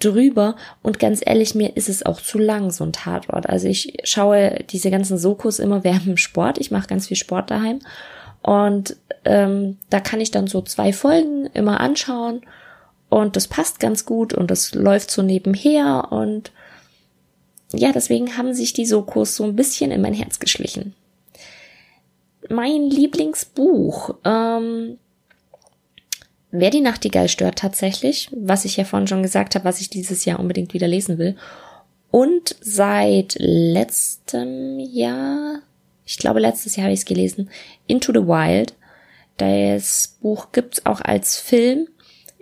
drüber. 0.00 0.56
Und 0.82 0.98
ganz 0.98 1.20
ehrlich, 1.24 1.54
mir 1.54 1.76
ist 1.76 1.88
es 1.88 2.04
auch 2.04 2.20
zu 2.20 2.38
lang, 2.38 2.70
so 2.70 2.84
ein 2.84 2.92
Tatort. 2.92 3.48
Also 3.48 3.68
ich 3.68 3.98
schaue 4.04 4.64
diese 4.70 4.90
ganzen 4.90 5.18
Sokos 5.18 5.58
immer 5.58 5.84
während 5.84 6.06
dem 6.06 6.16
Sport. 6.16 6.58
Ich 6.58 6.70
mache 6.70 6.88
ganz 6.88 7.06
viel 7.06 7.16
Sport 7.16 7.50
daheim. 7.50 7.80
Und 8.42 8.96
ähm, 9.24 9.76
da 9.90 10.00
kann 10.00 10.20
ich 10.20 10.30
dann 10.30 10.46
so 10.46 10.62
zwei 10.62 10.92
Folgen 10.92 11.46
immer 11.54 11.80
anschauen. 11.80 12.42
Und 13.08 13.36
das 13.36 13.48
passt 13.48 13.80
ganz 13.80 14.04
gut 14.04 14.34
und 14.34 14.50
das 14.50 14.74
läuft 14.74 15.10
so 15.10 15.22
nebenher. 15.22 16.08
Und 16.10 16.52
ja, 17.72 17.92
deswegen 17.92 18.36
haben 18.36 18.54
sich 18.54 18.72
die 18.72 18.86
Sokos 18.86 19.36
so 19.36 19.44
ein 19.44 19.56
bisschen 19.56 19.90
in 19.90 20.02
mein 20.02 20.14
Herz 20.14 20.38
geschlichen. 20.38 20.94
Mein 22.48 22.90
Lieblingsbuch. 22.90 24.16
Ähm, 24.24 24.98
Wer 26.50 26.70
die 26.70 26.80
Nachtigall 26.80 27.28
stört 27.28 27.58
tatsächlich, 27.58 28.30
was 28.32 28.64
ich 28.64 28.78
ja 28.78 28.84
vorhin 28.84 29.06
schon 29.06 29.22
gesagt 29.22 29.54
habe, 29.54 29.66
was 29.66 29.80
ich 29.80 29.90
dieses 29.90 30.24
Jahr 30.24 30.40
unbedingt 30.40 30.72
wieder 30.72 30.88
lesen 30.88 31.18
will. 31.18 31.36
Und 32.10 32.56
seit 32.62 33.36
letztem 33.38 34.80
Jahr, 34.80 35.60
ich 36.06 36.16
glaube 36.16 36.40
letztes 36.40 36.76
Jahr 36.76 36.84
habe 36.84 36.94
ich 36.94 37.00
es 37.00 37.06
gelesen, 37.06 37.50
Into 37.86 38.12
the 38.12 38.26
Wild. 38.26 38.74
Das 39.36 40.16
Buch 40.22 40.52
gibt's 40.52 40.86
auch 40.86 41.02
als 41.02 41.38
Film. 41.38 41.86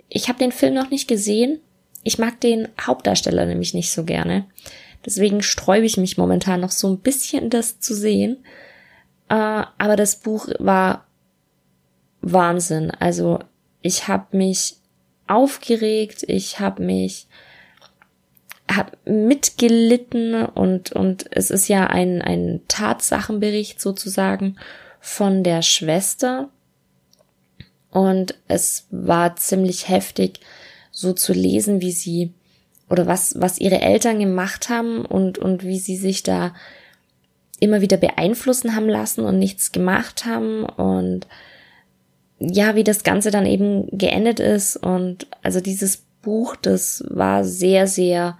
Ich 0.07 0.29
habe 0.29 0.39
den 0.39 0.53
Film 0.53 0.73
noch 0.73 0.89
nicht 0.89 1.09
gesehen. 1.09 1.59
Ich 2.03 2.17
mag 2.17 2.39
den 2.39 2.69
Hauptdarsteller 2.79 3.45
nämlich 3.45 3.73
nicht 3.73 3.91
so 3.91 4.05
gerne. 4.05 4.45
Deswegen 5.05 5.41
sträube 5.41 5.85
ich 5.85 5.97
mich 5.97 6.17
momentan 6.17 6.61
noch 6.61 6.71
so 6.71 6.87
ein 6.87 6.99
bisschen, 6.99 7.49
das 7.49 7.81
zu 7.81 7.93
sehen. 7.93 8.37
Äh, 9.29 9.63
aber 9.77 9.95
das 9.95 10.17
Buch 10.17 10.47
war 10.59 11.05
Wahnsinn. 12.21 12.91
Also 12.91 13.39
ich 13.81 14.07
habe 14.07 14.35
mich 14.35 14.77
aufgeregt, 15.27 16.23
ich 16.27 16.59
habe 16.59 16.83
mich 16.83 17.27
hab 18.69 18.97
mitgelitten 19.05 20.45
und 20.45 20.91
und 20.91 21.25
es 21.31 21.51
ist 21.51 21.67
ja 21.67 21.87
ein 21.87 22.21
ein 22.21 22.61
Tatsachenbericht 22.67 23.79
sozusagen 23.79 24.57
von 24.99 25.43
der 25.43 25.61
Schwester 25.61 26.49
und 27.91 28.35
es 28.47 28.87
war 28.91 29.35
ziemlich 29.37 29.87
heftig 29.87 30.41
so 30.91 31.13
zu 31.13 31.31
lesen, 31.31 31.79
wie 31.79 31.91
sie 31.91 32.33
oder 32.89 33.07
was 33.07 33.35
was 33.37 33.57
ihre 33.57 33.81
Eltern 33.81 34.19
gemacht 34.19 34.69
haben 34.69 35.05
und 35.05 35.37
und 35.37 35.63
wie 35.63 35.79
sie 35.79 35.97
sich 35.97 36.23
da 36.23 36.53
immer 37.59 37.81
wieder 37.81 37.97
beeinflussen 37.97 38.75
haben 38.75 38.89
lassen 38.89 39.25
und 39.25 39.39
nichts 39.39 39.71
gemacht 39.71 40.25
haben 40.25 40.63
und 40.63 41.27
ja, 42.39 42.75
wie 42.75 42.83
das 42.83 43.03
Ganze 43.03 43.31
dann 43.31 43.45
eben 43.45 43.87
geendet 43.97 44.39
ist. 44.39 44.77
Und 44.77 45.27
also 45.41 45.59
dieses 45.59 46.05
Buch, 46.21 46.55
das 46.55 47.03
war 47.09 47.43
sehr, 47.43 47.87
sehr 47.87 48.37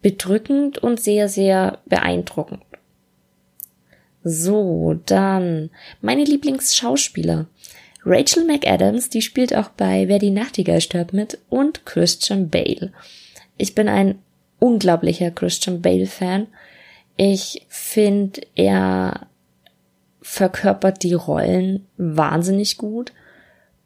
bedrückend 0.00 0.78
und 0.78 1.00
sehr, 1.00 1.28
sehr 1.28 1.78
beeindruckend. 1.86 2.60
So, 4.22 5.00
dann 5.06 5.70
meine 6.00 6.24
Lieblingsschauspieler. 6.24 7.46
Rachel 8.06 8.44
McAdams, 8.44 9.08
die 9.08 9.22
spielt 9.22 9.54
auch 9.54 9.70
bei 9.70 10.08
Wer 10.08 10.18
die 10.18 10.30
Nachtigall 10.30 10.80
stirbt 10.80 11.12
mit 11.12 11.38
und 11.48 11.86
Christian 11.86 12.50
Bale. 12.50 12.92
Ich 13.56 13.74
bin 13.74 13.88
ein 13.88 14.18
unglaublicher 14.58 15.30
Christian 15.30 15.80
Bale 15.80 16.06
Fan. 16.06 16.46
Ich 17.16 17.64
finde, 17.68 18.40
er 18.54 19.28
verkörpert 20.20 21.02
die 21.02 21.14
Rollen 21.14 21.86
wahnsinnig 21.96 22.76
gut 22.76 23.12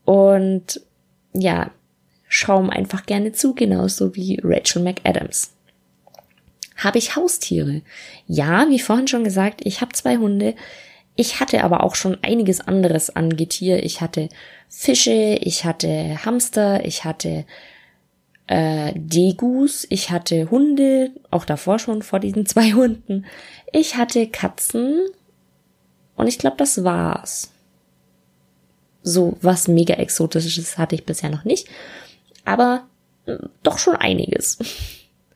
und 0.04 0.80
ja, 1.35 1.70
schaum 2.28 2.70
einfach 2.70 3.04
gerne 3.06 3.32
zu, 3.32 3.54
genauso 3.54 4.14
wie 4.14 4.40
Rachel 4.42 4.82
McAdams. 4.82 5.52
Habe 6.76 6.99
ich 6.99 7.16
Haustiere? 7.16 7.82
Ja, 8.26 8.68
wie 8.70 8.78
vorhin 8.78 9.08
schon 9.08 9.25
gesagt, 9.25 9.61
ich 9.64 9.80
habe 9.80 9.92
zwei 9.92 10.16
Hunde. 10.16 10.54
Ich 11.16 11.40
hatte 11.40 11.64
aber 11.64 11.82
auch 11.82 11.97
schon 11.97 12.16
einiges 12.23 12.61
anderes 12.61 13.11
an 13.11 13.37
Getier. 13.37 13.82
Ich 13.82 14.00
hatte 14.00 14.28
Fische, 14.68 15.38
ich 15.40 15.64
hatte 15.64 16.25
Hamster, 16.25 16.85
ich 16.85 17.04
hatte 17.04 17.44
äh, 18.49 18.93
Degus, 18.97 19.87
ich 19.88 20.11
hatte 20.11 20.50
Hunde, 20.50 21.12
auch 21.31 21.45
davor 21.45 21.78
schon 21.78 22.02
vor 22.02 22.19
diesen 22.19 22.45
zwei 22.47 22.73
Hunden. 22.73 23.25
Ich 23.73 23.97
hatte 23.97 24.26
Katzen, 24.26 25.07
und 26.19 26.26
ich 26.26 26.38
glaube, 26.38 26.57
das 26.57 26.83
war's. 26.83 27.52
So 29.05 29.38
was 29.40 29.69
mega 29.69 29.95
exotisches 29.95 30.76
hatte 30.76 30.97
ich 30.97 31.07
bisher 31.07 31.31
noch 31.31 31.45
nicht. 31.45 31.69
Aber 32.45 32.88
äh, 33.26 33.37
doch 33.62 33.78
schon 33.78 33.95
einiges. 33.95 34.59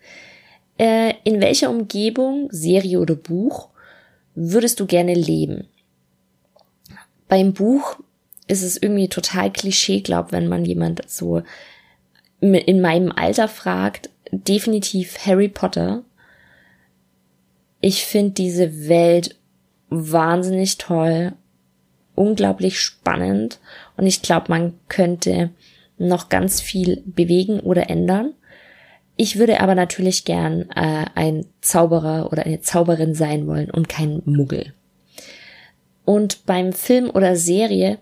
äh, 0.79 1.15
in 1.23 1.41
welcher 1.41 1.71
Umgebung, 1.71 2.49
Serie 2.51 2.99
oder 2.99 3.15
Buch, 3.15 3.69
würdest 4.35 4.81
du 4.81 4.87
gerne 4.87 5.15
leben? 5.15 5.69
Beim 7.29 7.53
Buch 7.53 7.99
ist 8.49 8.63
es 8.63 8.77
irgendwie 8.77 9.09
total 9.09 9.53
Klischee, 9.53 10.01
glaub, 10.01 10.33
wenn 10.33 10.49
man 10.49 10.65
jemand 10.65 11.09
so 11.09 11.43
in 12.43 12.81
meinem 12.81 13.13
Alter 13.13 13.49
fragt, 13.49 14.11
definitiv 14.31 15.27
Harry 15.27 15.49
Potter. 15.49 16.03
Ich 17.81 18.05
finde 18.05 18.33
diese 18.33 18.89
Welt 18.89 19.37
wahnsinnig 19.91 20.79
toll, 20.79 21.33
unglaublich 22.15 22.81
spannend 22.81 23.61
und 23.97 24.07
ich 24.07 24.23
glaube, 24.23 24.47
man 24.49 24.75
könnte 24.89 25.51
noch 25.99 26.29
ganz 26.29 26.61
viel 26.61 27.03
bewegen 27.07 27.61
oder 27.61 27.89
ändern. 27.89 28.35
Ich 29.17 29.39
würde 29.39 29.61
aber 29.61 29.75
natürlich 29.75 30.25
gern 30.25 30.71
äh, 30.75 31.05
ein 31.15 31.47
Zauberer 31.61 32.33
oder 32.33 32.45
eine 32.45 32.61
Zauberin 32.61 33.15
sein 33.15 33.47
wollen 33.47 33.71
und 33.71 33.89
kein 33.89 34.23
Muggel. 34.25 34.73
Und 36.05 36.47
beim 36.47 36.73
Film 36.73 37.11
oder 37.11 37.37
Serie, 37.37 37.99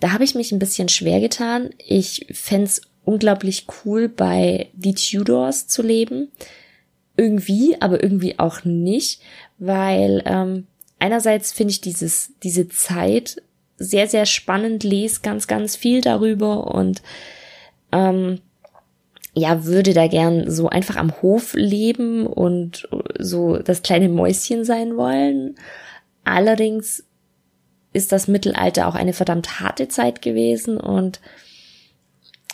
da 0.00 0.12
habe 0.12 0.24
ich 0.24 0.34
mich 0.34 0.52
ein 0.52 0.58
bisschen 0.58 0.88
schwer 0.88 1.20
getan. 1.20 1.70
Ich 1.78 2.26
fände 2.32 2.70
unglaublich 3.08 3.66
cool, 3.84 4.08
bei 4.08 4.68
The 4.78 4.92
Tudors 4.92 5.66
zu 5.66 5.80
leben. 5.82 6.30
Irgendwie, 7.16 7.80
aber 7.80 8.02
irgendwie 8.02 8.38
auch 8.38 8.64
nicht, 8.64 9.22
weil 9.58 10.22
ähm, 10.26 10.66
einerseits 10.98 11.50
finde 11.50 11.72
ich 11.72 11.80
dieses, 11.80 12.32
diese 12.42 12.68
Zeit 12.68 13.42
sehr, 13.78 14.08
sehr 14.08 14.26
spannend, 14.26 14.84
lese 14.84 15.20
ganz, 15.22 15.46
ganz 15.46 15.74
viel 15.74 16.02
darüber 16.02 16.74
und 16.74 17.02
ähm, 17.92 18.40
ja, 19.34 19.64
würde 19.64 19.94
da 19.94 20.06
gern 20.06 20.50
so 20.50 20.68
einfach 20.68 20.96
am 20.96 21.22
Hof 21.22 21.54
leben 21.54 22.26
und 22.26 22.88
so 23.18 23.56
das 23.56 23.82
kleine 23.82 24.10
Mäuschen 24.10 24.64
sein 24.64 24.96
wollen. 24.98 25.54
Allerdings 26.24 27.04
ist 27.94 28.12
das 28.12 28.28
Mittelalter 28.28 28.86
auch 28.86 28.94
eine 28.94 29.14
verdammt 29.14 29.60
harte 29.60 29.88
Zeit 29.88 30.20
gewesen 30.20 30.76
und 30.76 31.20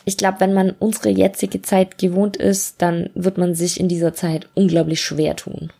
ich 0.04 0.16
glaube, 0.16 0.40
wenn 0.40 0.52
man 0.52 0.74
unsere 0.78 1.08
jetzige 1.08 1.62
Zeit 1.62 1.98
gewohnt 1.98 2.36
ist, 2.36 2.82
dann 2.82 3.10
wird 3.14 3.38
man 3.38 3.54
sich 3.54 3.80
in 3.80 3.88
dieser 3.88 4.14
Zeit 4.14 4.48
unglaublich 4.54 5.00
schwer 5.00 5.36
tun. 5.36 5.72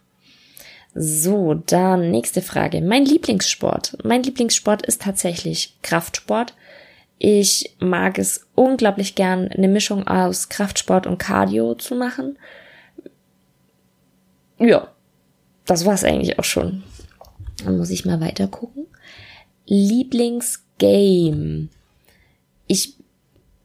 So, 0.95 1.54
dann 1.54 2.11
nächste 2.11 2.40
Frage. 2.40 2.81
Mein 2.81 3.04
Lieblingssport. 3.04 3.99
Mein 4.04 4.23
Lieblingssport 4.23 4.87
ist 4.87 5.02
tatsächlich 5.02 5.76
Kraftsport. 5.83 6.54
Ich 7.19 7.75
mag 7.81 8.19
es 8.19 8.47
unglaublich 8.54 9.14
gern, 9.14 9.49
eine 9.49 9.69
Mischung 9.69 10.07
aus 10.07 10.49
Kraftsport 10.49 11.07
und 11.07 11.19
Cardio 11.19 11.75
zu 11.75 11.97
machen. 11.97 12.38
Ja, 14.59 14.88
das 15.66 15.85
war's 15.85 16.04
eigentlich 16.04 16.38
auch 16.38 16.45
schon. 16.45 16.85
Dann 17.64 17.78
muss 17.78 17.90
ich 17.90 18.04
mal 18.04 18.21
weiter 18.21 18.47
gucken. 18.47 18.87
Lieblingsgame. 19.66 21.69
Ich 22.66 22.95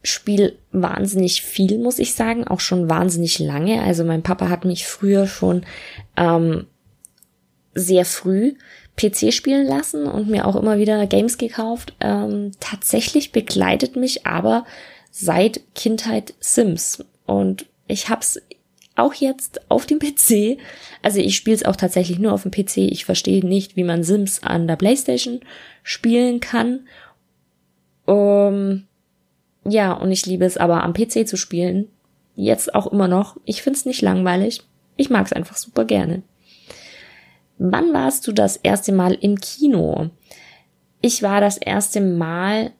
spiele 0.02 0.54
wahnsinnig 0.72 1.42
viel, 1.42 1.78
muss 1.78 1.98
ich 1.98 2.14
sagen, 2.14 2.46
auch 2.46 2.60
schon 2.60 2.88
wahnsinnig 2.88 3.38
lange. 3.38 3.82
Also 3.82 4.04
mein 4.04 4.22
Papa 4.22 4.48
hat 4.48 4.64
mich 4.64 4.86
früher 4.86 5.26
schon 5.26 5.64
ähm, 6.16 6.66
sehr 7.74 8.04
früh 8.04 8.54
PC 8.96 9.32
spielen 9.32 9.66
lassen 9.66 10.06
und 10.06 10.28
mir 10.28 10.46
auch 10.46 10.56
immer 10.56 10.78
wieder 10.78 11.06
Games 11.06 11.38
gekauft. 11.38 11.94
Ähm, 12.00 12.52
tatsächlich 12.60 13.32
begleitet 13.32 13.96
mich 13.96 14.26
aber 14.26 14.64
seit 15.10 15.60
Kindheit 15.74 16.34
Sims 16.40 17.04
und 17.26 17.66
ich 17.86 18.08
hab's 18.08 18.40
auch 18.96 19.14
jetzt 19.14 19.70
auf 19.70 19.86
dem 19.86 19.98
PC. 20.00 20.58
Also 21.02 21.20
ich 21.20 21.36
spiele 21.36 21.56
es 21.56 21.64
auch 21.64 21.76
tatsächlich 21.76 22.18
nur 22.18 22.32
auf 22.32 22.42
dem 22.42 22.50
PC. 22.50 22.78
Ich 22.78 23.04
verstehe 23.04 23.44
nicht, 23.44 23.76
wie 23.76 23.84
man 23.84 24.02
Sims 24.02 24.42
an 24.42 24.66
der 24.66 24.76
PlayStation 24.76 25.40
spielen 25.82 26.40
kann. 26.40 26.86
Ähm, 28.06 28.86
ja, 29.64 29.92
und 29.92 30.10
ich 30.10 30.26
liebe 30.26 30.44
es 30.44 30.56
aber 30.56 30.82
am 30.82 30.94
PC 30.94 31.28
zu 31.28 31.36
spielen. 31.36 31.88
Jetzt 32.34 32.74
auch 32.74 32.86
immer 32.86 33.08
noch. 33.08 33.36
Ich 33.44 33.62
find's 33.62 33.84
nicht 33.84 34.02
langweilig. 34.02 34.62
Ich 34.96 35.10
mag's 35.10 35.32
einfach 35.32 35.56
super 35.56 35.84
gerne. 35.84 36.22
Wann 37.58 37.92
warst 37.92 38.26
du 38.26 38.32
das 38.32 38.56
erste 38.56 38.92
Mal 38.92 39.14
im 39.14 39.38
Kino? 39.38 40.10
Ich 41.02 41.22
war 41.22 41.40
das 41.40 41.58
erste 41.58 42.00
Mal, 42.00 42.72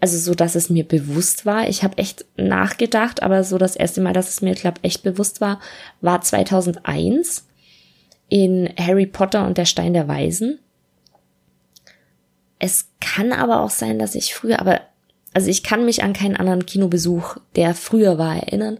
also 0.00 0.18
so, 0.18 0.34
dass 0.34 0.54
es 0.54 0.68
mir 0.68 0.84
bewusst 0.86 1.46
war. 1.46 1.68
Ich 1.68 1.82
habe 1.82 1.96
echt 1.96 2.26
nachgedacht, 2.36 3.22
aber 3.22 3.42
so 3.44 3.56
das 3.56 3.76
erste 3.76 4.02
Mal, 4.02 4.12
dass 4.12 4.28
es 4.28 4.42
mir, 4.42 4.54
glaube 4.54 4.80
echt 4.82 5.02
bewusst 5.02 5.40
war, 5.40 5.60
war 6.02 6.20
2001 6.20 7.46
in 8.28 8.68
Harry 8.78 9.06
Potter 9.06 9.46
und 9.46 9.56
der 9.56 9.64
Stein 9.64 9.94
der 9.94 10.08
Weisen. 10.08 10.58
Es 12.58 12.90
kann 13.00 13.32
aber 13.32 13.60
auch 13.60 13.70
sein, 13.70 13.98
dass 13.98 14.14
ich 14.14 14.34
früher, 14.34 14.60
aber 14.60 14.80
also 15.36 15.50
ich 15.50 15.62
kann 15.62 15.84
mich 15.84 16.02
an 16.02 16.14
keinen 16.14 16.34
anderen 16.34 16.64
Kinobesuch, 16.64 17.36
der 17.56 17.74
früher 17.74 18.16
war, 18.16 18.36
erinnern. 18.36 18.78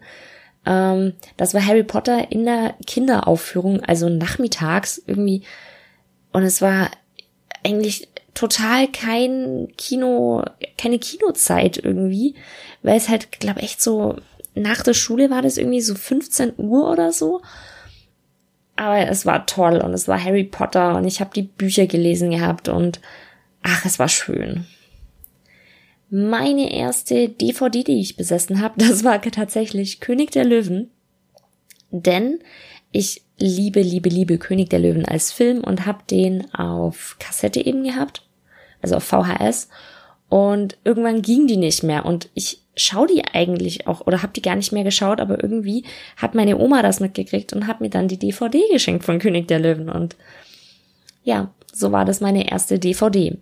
Ähm, 0.64 1.12
das 1.36 1.52
war 1.52 1.66
Harry 1.66 1.82
Potter 1.82 2.32
in 2.32 2.46
der 2.46 2.76
Kinderaufführung, 2.86 3.80
also 3.80 4.08
nachmittags 4.08 5.02
irgendwie. 5.06 5.42
Und 6.32 6.44
es 6.44 6.62
war 6.62 6.90
eigentlich 7.62 8.08
total 8.32 8.88
kein 8.88 9.68
Kino, 9.76 10.44
keine 10.78 10.98
Kinozeit 10.98 11.76
irgendwie, 11.76 12.36
weil 12.82 12.96
es 12.96 13.10
halt, 13.10 13.38
glaube 13.38 13.60
echt 13.60 13.82
so 13.82 14.16
nach 14.54 14.82
der 14.82 14.94
Schule 14.94 15.28
war 15.28 15.42
das 15.42 15.58
irgendwie 15.58 15.82
so 15.82 15.94
15 15.94 16.54
Uhr 16.56 16.90
oder 16.90 17.12
so. 17.12 17.42
Aber 18.76 19.06
es 19.06 19.26
war 19.26 19.44
toll 19.44 19.76
und 19.76 19.92
es 19.92 20.08
war 20.08 20.24
Harry 20.24 20.44
Potter 20.44 20.96
und 20.96 21.04
ich 21.04 21.20
habe 21.20 21.34
die 21.34 21.42
Bücher 21.42 21.86
gelesen 21.86 22.30
gehabt 22.30 22.70
und 22.70 23.02
ach, 23.62 23.84
es 23.84 23.98
war 23.98 24.08
schön. 24.08 24.64
Meine 26.08 26.72
erste 26.72 27.28
DVD, 27.28 27.82
die 27.82 28.00
ich 28.00 28.16
besessen 28.16 28.60
habe, 28.60 28.74
das 28.78 29.04
war 29.04 29.20
tatsächlich 29.20 30.00
König 30.00 30.30
der 30.30 30.44
Löwen. 30.44 30.90
Denn 31.90 32.40
ich 32.92 33.22
liebe, 33.38 33.80
liebe, 33.82 34.08
liebe 34.08 34.38
König 34.38 34.70
der 34.70 34.78
Löwen 34.78 35.04
als 35.04 35.32
Film 35.32 35.62
und 35.62 35.86
habe 35.86 35.98
den 36.10 36.52
auf 36.54 37.16
Kassette 37.18 37.64
eben 37.64 37.84
gehabt, 37.84 38.22
also 38.82 38.96
auf 38.96 39.04
VHS. 39.04 39.68
Und 40.28 40.76
irgendwann 40.84 41.22
ging 41.22 41.46
die 41.46 41.56
nicht 41.56 41.82
mehr 41.82 42.04
und 42.04 42.28
ich 42.34 42.62
schaue 42.76 43.06
die 43.06 43.24
eigentlich 43.24 43.86
auch 43.86 44.06
oder 44.06 44.22
habe 44.22 44.32
die 44.32 44.42
gar 44.42 44.56
nicht 44.56 44.72
mehr 44.72 44.84
geschaut, 44.84 45.20
aber 45.20 45.42
irgendwie 45.42 45.84
hat 46.16 46.34
meine 46.34 46.58
Oma 46.58 46.82
das 46.82 47.00
mitgekriegt 47.00 47.52
und 47.52 47.66
hat 47.66 47.80
mir 47.80 47.90
dann 47.90 48.08
die 48.08 48.18
DVD 48.18 48.60
geschenkt 48.72 49.04
von 49.04 49.18
König 49.18 49.46
der 49.48 49.60
Löwen 49.60 49.88
und 49.88 50.16
ja, 51.22 51.52
so 51.72 51.92
war 51.92 52.04
das 52.04 52.20
meine 52.20 52.50
erste 52.50 52.78
DVD. 52.78 53.38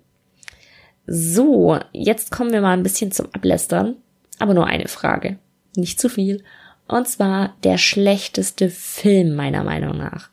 So, 1.06 1.78
jetzt 1.92 2.30
kommen 2.30 2.52
wir 2.52 2.60
mal 2.60 2.72
ein 2.72 2.82
bisschen 2.82 3.12
zum 3.12 3.26
Ablästern, 3.32 3.96
aber 4.38 4.54
nur 4.54 4.66
eine 4.66 4.88
Frage, 4.88 5.38
nicht 5.76 6.00
zu 6.00 6.08
viel. 6.08 6.42
Und 6.88 7.08
zwar 7.08 7.54
der 7.64 7.78
schlechteste 7.78 8.70
Film 8.70 9.34
meiner 9.34 9.64
Meinung 9.64 9.96
nach. 9.96 10.30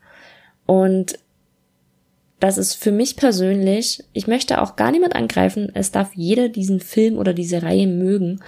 Und 0.65 1.17
das 2.39 2.57
ist 2.57 2.73
für 2.73 2.91
mich 2.91 3.17
persönlich, 3.17 4.03
ich 4.13 4.27
möchte 4.27 4.61
auch 4.61 4.75
gar 4.75 4.91
niemand 4.91 5.15
angreifen, 5.15 5.71
es 5.75 5.91
darf 5.91 6.11
jeder 6.15 6.49
diesen 6.49 6.79
Film 6.79 7.17
oder 7.17 7.33
diese 7.33 7.61
Reihe 7.61 7.87
mögen. 7.87 8.39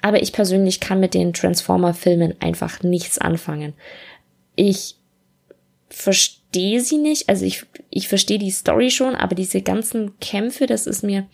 Aber 0.00 0.22
ich 0.22 0.32
persönlich 0.32 0.78
kann 0.78 1.00
mit 1.00 1.14
den 1.14 1.32
Transformer-Filmen 1.32 2.34
einfach 2.40 2.82
nichts 2.84 3.18
anfangen. 3.18 3.74
Ich 4.54 4.97
verstehe 5.90 6.80
sie 6.80 6.98
nicht. 6.98 7.28
Also 7.28 7.44
ich, 7.44 7.64
ich 7.90 8.08
verstehe 8.08 8.38
die 8.38 8.50
Story 8.50 8.90
schon, 8.90 9.14
aber 9.14 9.34
diese 9.34 9.62
ganzen 9.62 10.18
Kämpfe, 10.20 10.66
das 10.66 10.86
ist 10.86 11.02
mir 11.02 11.26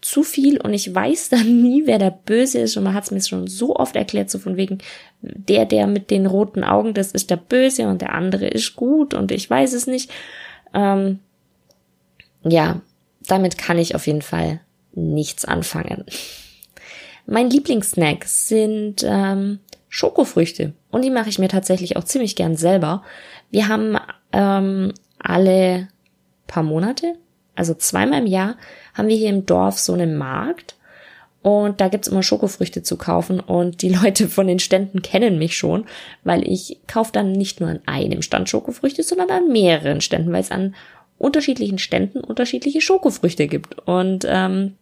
zu 0.00 0.22
viel 0.22 0.60
und 0.60 0.74
ich 0.74 0.94
weiß 0.94 1.28
dann 1.30 1.62
nie, 1.62 1.86
wer 1.86 1.98
der 1.98 2.10
Böse 2.10 2.60
ist 2.60 2.76
und 2.76 2.84
man 2.84 2.94
hat 2.94 3.04
es 3.04 3.10
mir 3.10 3.22
schon 3.22 3.46
so 3.46 3.76
oft 3.76 3.96
erklärt, 3.96 4.30
so 4.30 4.38
von 4.38 4.56
wegen, 4.56 4.78
der, 5.22 5.64
der 5.64 5.86
mit 5.86 6.10
den 6.10 6.26
roten 6.26 6.62
Augen, 6.62 6.92
das 6.94 7.12
ist 7.12 7.30
der 7.30 7.36
Böse 7.36 7.88
und 7.88 8.02
der 8.02 8.12
andere 8.12 8.46
ist 8.46 8.76
gut 8.76 9.14
und 9.14 9.32
ich 9.32 9.48
weiß 9.48 9.72
es 9.72 9.86
nicht. 9.86 10.10
Ähm, 10.74 11.20
ja, 12.42 12.82
damit 13.26 13.56
kann 13.56 13.78
ich 13.78 13.94
auf 13.94 14.06
jeden 14.06 14.22
Fall 14.22 14.60
nichts 14.92 15.44
anfangen. 15.44 16.04
Mein 17.26 17.48
Lieblingssnack 17.48 18.26
sind 18.26 19.02
ähm, 19.02 19.60
Schokofrüchte 19.88 20.74
und 20.90 21.02
die 21.02 21.10
mache 21.10 21.30
ich 21.30 21.38
mir 21.38 21.48
tatsächlich 21.48 21.96
auch 21.96 22.04
ziemlich 22.04 22.36
gern 22.36 22.56
selber. 22.56 23.02
Wir 23.50 23.68
haben 23.68 23.96
ähm, 24.32 24.92
alle 25.18 25.88
paar 26.46 26.62
Monate, 26.62 27.14
also 27.54 27.74
zweimal 27.74 28.20
im 28.20 28.26
Jahr, 28.26 28.56
haben 28.94 29.08
wir 29.08 29.16
hier 29.16 29.30
im 29.30 29.46
Dorf 29.46 29.78
so 29.78 29.92
einen 29.92 30.16
Markt. 30.16 30.76
Und 31.42 31.82
da 31.82 31.88
gibt's 31.88 32.08
immer 32.08 32.22
Schokofrüchte 32.22 32.82
zu 32.82 32.96
kaufen 32.96 33.38
und 33.38 33.82
die 33.82 33.88
Leute 34.02 34.28
von 34.28 34.46
den 34.46 34.58
Ständen 34.58 35.02
kennen 35.02 35.38
mich 35.38 35.56
schon, 35.56 35.84
weil 36.24 36.46
ich 36.48 36.78
kaufe 36.86 37.12
dann 37.12 37.32
nicht 37.32 37.60
nur 37.60 37.68
an 37.68 37.80
einem 37.84 38.22
Stand 38.22 38.48
Schokofrüchte, 38.48 39.02
sondern 39.02 39.30
an 39.30 39.48
mehreren 39.48 40.00
Ständen, 40.00 40.32
weil 40.32 40.40
es 40.40 40.50
an 40.50 40.74
unterschiedlichen 41.18 41.78
Ständen 41.78 42.20
unterschiedliche 42.20 42.80
Schokofrüchte 42.80 43.46
gibt. 43.46 43.78
Und 43.86 44.24
ähm, 44.26 44.76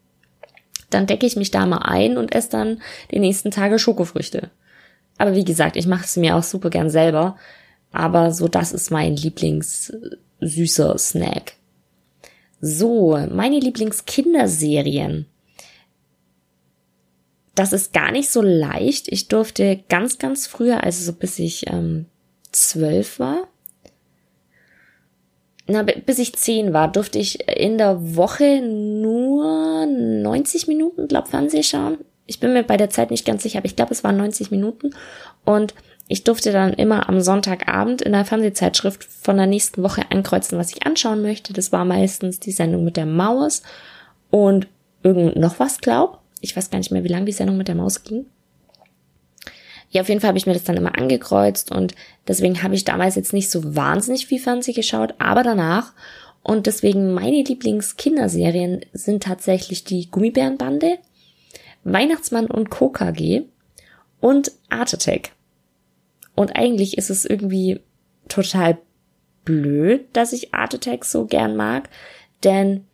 dann 0.90 1.06
decke 1.06 1.26
ich 1.26 1.36
mich 1.36 1.50
da 1.50 1.66
mal 1.66 1.78
ein 1.78 2.16
und 2.16 2.34
esse 2.34 2.50
dann 2.50 2.80
die 3.10 3.18
nächsten 3.18 3.50
Tage 3.50 3.78
Schokofrüchte. 3.78 4.50
Aber 5.18 5.34
wie 5.34 5.44
gesagt, 5.44 5.76
ich 5.76 5.86
mache 5.86 6.04
es 6.04 6.16
mir 6.16 6.36
auch 6.36 6.42
super 6.42 6.70
gern 6.70 6.90
selber. 6.90 7.36
Aber 7.92 8.32
so, 8.32 8.48
das 8.48 8.72
ist 8.72 8.90
mein 8.90 9.16
Lieblings 9.16 9.92
süßer 10.40 10.98
Snack. 10.98 11.54
So, 12.60 13.18
meine 13.30 13.58
Lieblingskinderserien. 13.58 15.26
Das 17.54 17.72
ist 17.72 17.92
gar 17.92 18.12
nicht 18.12 18.30
so 18.30 18.40
leicht. 18.40 19.08
Ich 19.08 19.28
durfte 19.28 19.82
ganz, 19.88 20.18
ganz 20.18 20.46
früher, 20.46 20.82
also 20.82 21.04
so 21.04 21.12
bis 21.12 21.38
ich 21.38 21.70
ähm, 21.70 22.06
zwölf 22.50 23.18
war, 23.18 23.48
na, 25.66 25.82
bis 25.82 26.18
ich 26.18 26.34
zehn 26.34 26.72
war, 26.72 26.90
durfte 26.90 27.18
ich 27.18 27.48
in 27.48 27.78
der 27.78 28.16
Woche 28.16 28.60
nur 28.60 29.86
90 29.86 30.66
Minuten, 30.66 31.08
glaub, 31.08 31.28
Fernseh 31.28 31.62
schauen. 31.62 31.98
Ich 32.26 32.40
bin 32.40 32.52
mir 32.52 32.62
bei 32.62 32.76
der 32.76 32.90
Zeit 32.90 33.10
nicht 33.10 33.24
ganz 33.24 33.42
sicher, 33.42 33.58
aber 33.58 33.66
ich 33.66 33.76
glaube, 33.76 33.92
es 33.92 34.02
waren 34.02 34.16
90 34.16 34.50
Minuten. 34.50 34.94
Und 35.44 35.74
ich 36.12 36.24
durfte 36.24 36.52
dann 36.52 36.74
immer 36.74 37.08
am 37.08 37.22
Sonntagabend 37.22 38.02
in 38.02 38.12
der 38.12 38.26
Fernsehzeitschrift 38.26 39.02
von 39.02 39.38
der 39.38 39.46
nächsten 39.46 39.82
Woche 39.82 40.10
ankreuzen, 40.10 40.58
was 40.58 40.70
ich 40.70 40.84
anschauen 40.84 41.22
möchte. 41.22 41.54
Das 41.54 41.72
war 41.72 41.86
meistens 41.86 42.38
die 42.38 42.52
Sendung 42.52 42.84
mit 42.84 42.98
der 42.98 43.06
Maus 43.06 43.62
und 44.28 44.68
irgend 45.02 45.36
noch 45.36 45.58
was, 45.58 45.78
glaub. 45.78 46.20
Ich 46.42 46.54
weiß 46.54 46.68
gar 46.68 46.76
nicht 46.76 46.90
mehr, 46.90 47.02
wie 47.02 47.08
lange 47.08 47.24
die 47.24 47.32
Sendung 47.32 47.56
mit 47.56 47.66
der 47.66 47.76
Maus 47.76 48.04
ging. 48.04 48.26
Ja, 49.88 50.02
auf 50.02 50.10
jeden 50.10 50.20
Fall 50.20 50.28
habe 50.28 50.36
ich 50.36 50.44
mir 50.44 50.52
das 50.52 50.64
dann 50.64 50.76
immer 50.76 50.98
angekreuzt 50.98 51.72
und 51.72 51.94
deswegen 52.28 52.62
habe 52.62 52.74
ich 52.74 52.84
damals 52.84 53.14
jetzt 53.14 53.32
nicht 53.32 53.50
so 53.50 53.74
wahnsinnig 53.74 54.26
viel 54.26 54.38
Fernseh 54.38 54.74
geschaut, 54.74 55.14
aber 55.16 55.42
danach 55.42 55.94
und 56.42 56.66
deswegen 56.66 57.14
meine 57.14 57.42
Lieblingskinderserien 57.42 58.84
sind 58.92 59.22
tatsächlich 59.22 59.84
die 59.84 60.10
Gummibärenbande, 60.10 60.98
Weihnachtsmann 61.84 62.50
und 62.50 62.68
KKG 62.68 63.44
und 64.20 64.52
Art 64.68 64.92
Attack. 64.92 65.32
Und 66.34 66.56
eigentlich 66.56 66.98
ist 66.98 67.10
es 67.10 67.24
irgendwie 67.24 67.80
total 68.28 68.78
blöd, 69.44 70.04
dass 70.12 70.32
ich 70.32 70.54
Art 70.54 70.74
Attack 70.74 71.04
so 71.04 71.26
gern 71.26 71.56
mag, 71.56 71.88
denn 72.44 72.84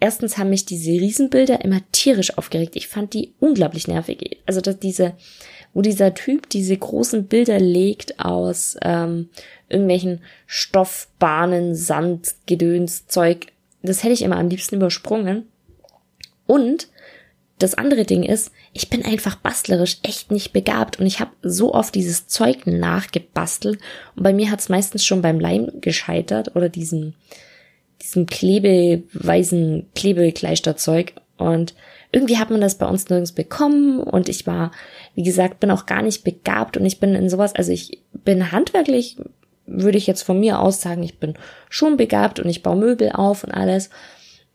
erstens 0.00 0.36
haben 0.36 0.50
mich 0.50 0.66
diese 0.66 0.90
Riesenbilder 0.90 1.64
immer 1.64 1.80
tierisch 1.92 2.36
aufgeregt. 2.36 2.76
Ich 2.76 2.88
fand 2.88 3.14
die 3.14 3.32
unglaublich 3.40 3.88
nervig. 3.88 4.38
Also 4.46 4.60
dass 4.60 4.78
diese, 4.78 5.14
wo 5.72 5.82
dieser 5.82 6.14
Typ 6.14 6.48
diese 6.50 6.76
großen 6.76 7.26
Bilder 7.26 7.58
legt 7.58 8.20
aus 8.20 8.76
ähm, 8.82 9.30
irgendwelchen 9.68 10.20
Stoffbahnen, 10.46 11.74
Sand, 11.74 12.34
Gedöns, 12.46 13.06
Zeug, 13.06 13.46
das 13.82 14.02
hätte 14.02 14.14
ich 14.14 14.22
immer 14.22 14.36
am 14.36 14.48
liebsten 14.48 14.76
übersprungen. 14.76 15.46
Und 16.46 16.88
das 17.58 17.74
andere 17.74 18.04
Ding 18.04 18.24
ist, 18.24 18.50
ich 18.72 18.90
bin 18.90 19.04
einfach 19.04 19.36
bastlerisch 19.36 19.98
echt 20.02 20.32
nicht 20.32 20.52
begabt 20.52 20.98
und 20.98 21.06
ich 21.06 21.20
habe 21.20 21.30
so 21.42 21.72
oft 21.72 21.94
dieses 21.94 22.26
Zeug 22.26 22.66
nachgebastelt 22.66 23.78
und 24.16 24.22
bei 24.22 24.32
mir 24.32 24.50
hat 24.50 24.60
es 24.60 24.68
meistens 24.68 25.04
schon 25.04 25.22
beim 25.22 25.38
Leim 25.38 25.70
gescheitert 25.80 26.56
oder 26.56 26.68
diesem 26.68 27.14
diesem 28.02 28.26
klebeweisen 28.26 29.86
Klebekleisterzeug 29.94 31.14
und 31.36 31.74
irgendwie 32.12 32.38
hat 32.38 32.50
man 32.50 32.60
das 32.60 32.76
bei 32.76 32.86
uns 32.86 33.08
nirgends 33.08 33.32
bekommen 33.32 34.00
und 34.00 34.28
ich 34.28 34.46
war, 34.46 34.70
wie 35.14 35.22
gesagt, 35.22 35.60
bin 35.60 35.70
auch 35.70 35.86
gar 35.86 36.02
nicht 36.02 36.22
begabt 36.22 36.76
und 36.76 36.86
ich 36.86 37.00
bin 37.00 37.14
in 37.14 37.28
sowas, 37.28 37.54
also 37.54 37.72
ich 37.72 38.02
bin 38.12 38.52
handwerklich, 38.52 39.16
würde 39.66 39.98
ich 39.98 40.06
jetzt 40.06 40.22
von 40.22 40.38
mir 40.38 40.60
aus 40.60 40.80
sagen, 40.80 41.02
ich 41.02 41.18
bin 41.18 41.34
schon 41.68 41.96
begabt 41.96 42.38
und 42.38 42.48
ich 42.48 42.62
baue 42.62 42.76
Möbel 42.76 43.10
auf 43.10 43.44
und 43.44 43.50
alles. 43.50 43.90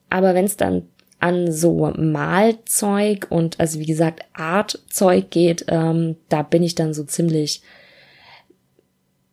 Aber 0.09 0.35
wenn 0.35 0.45
es 0.45 0.55
dann 0.55 0.83
an 1.19 1.51
so 1.51 1.91
Malzeug 1.97 3.27
und 3.29 3.59
also 3.59 3.79
wie 3.79 3.85
gesagt 3.85 4.23
Artzeug 4.33 5.29
geht, 5.31 5.65
ähm, 5.67 6.15
da 6.29 6.41
bin 6.43 6.63
ich 6.63 6.75
dann 6.75 6.93
so 6.93 7.03
ziemlich 7.03 7.61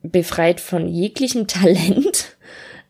befreit 0.03 0.61
von 0.61 0.88
jeglichem 0.88 1.46
Talent. 1.46 2.37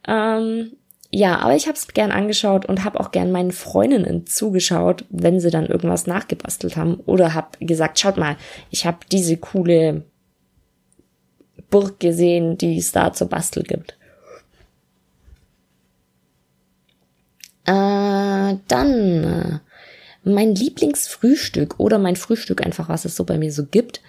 ähm, 0.09 0.73
ja, 1.13 1.39
aber 1.39 1.55
ich 1.55 1.67
habe 1.67 1.77
es 1.77 1.89
gern 1.89 2.11
angeschaut 2.11 2.67
und 2.67 2.85
habe 2.85 3.01
auch 3.01 3.11
gern 3.11 3.31
meinen 3.33 3.53
Freundinnen 3.53 4.27
zugeschaut, 4.27 5.05
wenn 5.09 5.41
sie 5.41 5.51
dann 5.51 5.67
irgendwas 5.67 6.07
nachgebastelt 6.07 6.77
haben 6.77 6.97
oder 7.07 7.33
habe 7.35 7.57
gesagt, 7.61 7.99
schaut 7.99 8.17
mal, 8.17 8.37
ich 8.71 8.87
habe 8.87 8.99
diese 9.11 9.37
coole 9.37 10.03
Burg 11.71 12.01
gesehen, 12.01 12.59
die 12.59 12.79
es 12.79 12.93
da 12.93 13.13
zu 13.13 13.27
basteln 13.27 13.65
gibt. 13.65 13.97
Äh, 17.67 18.06
dann 18.69 19.25
äh, 19.25 19.59
mein 20.25 20.55
Lieblingsfrühstück 20.55 21.79
oder 21.79 21.99
mein 21.99 22.17
Frühstück 22.17 22.65
einfach, 22.65 22.89
was 22.89 23.05
es 23.05 23.17
so 23.17 23.25
bei 23.25 23.39
mir 23.39 23.53
so 23.53 23.65
gibt. 23.65 24.01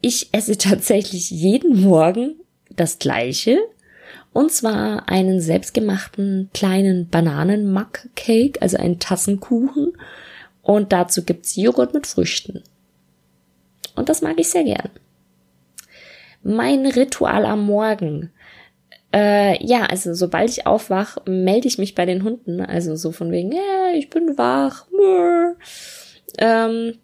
Ich 0.00 0.32
esse 0.32 0.56
tatsächlich 0.58 1.30
jeden 1.30 1.82
Morgen 1.82 2.36
das 2.70 2.98
gleiche. 2.98 3.58
Und 4.32 4.50
zwar 4.50 5.08
einen 5.10 5.40
selbstgemachten 5.40 6.48
kleinen 6.54 7.08
Bananen-Muck-Cake, 7.08 8.62
also 8.62 8.78
einen 8.78 8.98
Tassenkuchen. 8.98 9.92
Und 10.62 10.92
dazu 10.92 11.24
gibt's 11.24 11.56
Joghurt 11.56 11.92
mit 11.92 12.06
Früchten. 12.06 12.62
Und 13.94 14.08
das 14.08 14.22
mag 14.22 14.38
ich 14.38 14.48
sehr 14.48 14.64
gern. 14.64 14.90
Mein 16.42 16.86
Ritual 16.86 17.44
am 17.44 17.66
Morgen. 17.66 18.30
Äh, 19.14 19.64
ja, 19.64 19.82
also 19.84 20.14
sobald 20.14 20.50
ich 20.50 20.66
aufwach, 20.66 21.18
melde 21.26 21.68
ich 21.68 21.78
mich 21.78 21.94
bei 21.94 22.06
den 22.06 22.24
Hunden. 22.24 22.60
Also 22.60 22.96
so 22.96 23.12
von 23.12 23.30
wegen, 23.30 23.52
yeah, 23.52 23.94
ich 23.94 24.08
bin 24.10 24.38
wach. 24.38 24.86
Ähm, 26.38 26.94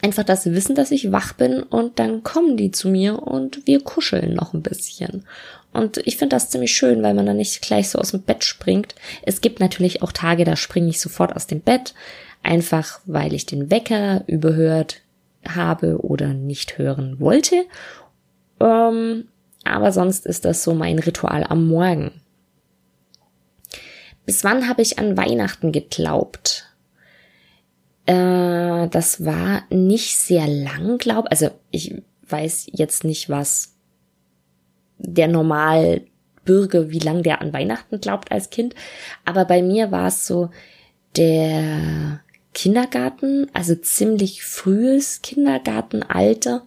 einfach, 0.00 0.36
sie 0.36 0.54
wissen, 0.54 0.74
dass 0.74 0.90
ich 0.90 1.12
wach 1.12 1.34
bin 1.34 1.62
und 1.62 1.98
dann 1.98 2.22
kommen 2.22 2.56
die 2.56 2.70
zu 2.70 2.88
mir 2.88 3.22
und 3.22 3.66
wir 3.66 3.80
kuscheln 3.80 4.34
noch 4.34 4.54
ein 4.54 4.62
bisschen. 4.62 5.24
Und 5.72 5.98
ich 6.06 6.16
finde 6.18 6.36
das 6.36 6.50
ziemlich 6.50 6.72
schön, 6.72 7.02
weil 7.02 7.14
man 7.14 7.26
dann 7.26 7.36
nicht 7.36 7.62
gleich 7.62 7.88
so 7.88 7.98
aus 7.98 8.10
dem 8.10 8.22
Bett 8.22 8.44
springt. 8.44 8.94
Es 9.24 9.40
gibt 9.40 9.60
natürlich 9.60 10.02
auch 10.02 10.12
Tage, 10.12 10.44
da 10.44 10.56
springe 10.56 10.88
ich 10.88 11.00
sofort 11.00 11.34
aus 11.34 11.46
dem 11.46 11.60
Bett, 11.60 11.94
einfach 12.42 13.00
weil 13.06 13.32
ich 13.32 13.46
den 13.46 13.70
Wecker 13.70 14.24
überhört 14.26 15.00
habe 15.48 15.98
oder 16.02 16.34
nicht 16.34 16.78
hören 16.78 17.20
wollte. 17.20 17.64
Ähm, 18.60 19.28
aber 19.64 19.92
sonst 19.92 20.26
ist 20.26 20.44
das 20.44 20.62
so 20.62 20.74
mein 20.74 20.98
Ritual 20.98 21.44
am 21.44 21.66
Morgen. 21.66 22.20
Bis 24.24 24.44
wann 24.44 24.68
habe 24.68 24.82
ich 24.82 24.98
an 24.98 25.16
Weihnachten 25.16 25.72
geglaubt? 25.72 26.72
Äh, 28.06 28.88
das 28.88 29.24
war 29.24 29.64
nicht 29.70 30.16
sehr 30.16 30.46
lang, 30.46 30.98
glaub. 30.98 31.26
Also 31.30 31.50
ich 31.70 32.02
weiß 32.28 32.68
jetzt 32.72 33.04
nicht, 33.04 33.28
was 33.28 33.74
der 34.98 35.28
Normalbürger, 35.28 36.90
wie 36.90 37.00
lang 37.00 37.22
der 37.22 37.40
an 37.40 37.52
Weihnachten 37.52 38.00
glaubt 38.00 38.30
als 38.30 38.50
Kind. 38.50 38.74
Aber 39.24 39.44
bei 39.44 39.62
mir 39.62 39.90
war 39.90 40.08
es 40.08 40.26
so 40.26 40.50
der 41.16 42.20
Kindergarten, 42.54 43.48
also 43.52 43.74
ziemlich 43.74 44.44
frühes 44.44 45.22
Kindergartenalter. 45.22 46.66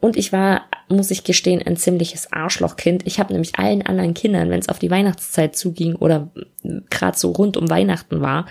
Und 0.00 0.16
ich 0.16 0.32
war, 0.32 0.62
muss 0.88 1.10
ich 1.10 1.24
gestehen, 1.24 1.62
ein 1.62 1.76
ziemliches 1.76 2.32
Arschlochkind. 2.32 3.06
Ich 3.06 3.18
habe 3.18 3.32
nämlich 3.32 3.58
allen 3.58 3.82
anderen 3.82 4.14
Kindern, 4.14 4.50
wenn 4.50 4.60
es 4.60 4.68
auf 4.68 4.78
die 4.78 4.90
Weihnachtszeit 4.90 5.56
zuging 5.56 5.96
oder 5.96 6.30
gerade 6.90 7.16
so 7.16 7.30
rund 7.32 7.56
um 7.56 7.70
Weihnachten 7.70 8.20
war, 8.20 8.46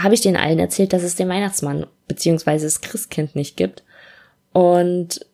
habe 0.00 0.14
ich 0.14 0.20
denen 0.20 0.36
allen 0.36 0.58
erzählt, 0.58 0.92
dass 0.92 1.02
es 1.02 1.16
den 1.16 1.28
Weihnachtsmann 1.28 1.86
beziehungsweise 2.06 2.66
das 2.66 2.80
Christkind 2.80 3.34
nicht 3.34 3.56
gibt. 3.56 3.82
Und 4.52 5.26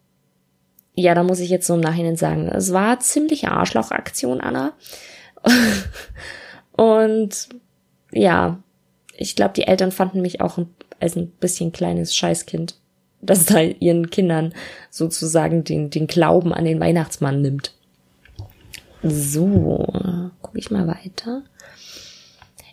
ja, 0.95 1.15
da 1.15 1.23
muss 1.23 1.41
ich 1.41 1.51
jetzt 1.51 1.67
so 1.67 1.75
im 1.75 1.81
Nachhinein 1.81 2.17
sagen, 2.17 2.49
es 2.49 2.73
war 2.73 3.01
ziemliche 3.01 3.51
Arschlochaktion, 3.51 4.41
Anna. 4.41 4.73
Und 6.73 7.49
ja, 8.13 8.63
ich 9.17 9.37
glaube, 9.37 9.55
die 9.55 9.67
Eltern 9.67 9.93
fanden 9.93 10.23
mich 10.23 10.41
auch 10.41 10.59
als 11.01 11.17
ein 11.17 11.31
bisschen 11.31 11.73
kleines 11.73 12.17
Scheißkind 12.17 12.77
das 13.27 13.47
da 13.47 13.61
ihren 13.61 14.11
Kindern 14.11 14.55
sozusagen 14.91 15.65
den, 15.65 15.91
den 15.91 16.07
Glauben 16.07 16.53
an 16.53 16.65
den 16.65 16.81
Weihnachtsmann 16.81 17.41
nimmt. 17.41 17.73
So, 19.03 19.87
gucke 20.41 20.59
ich 20.59 20.71
mal 20.71 20.87
weiter. 20.87 21.43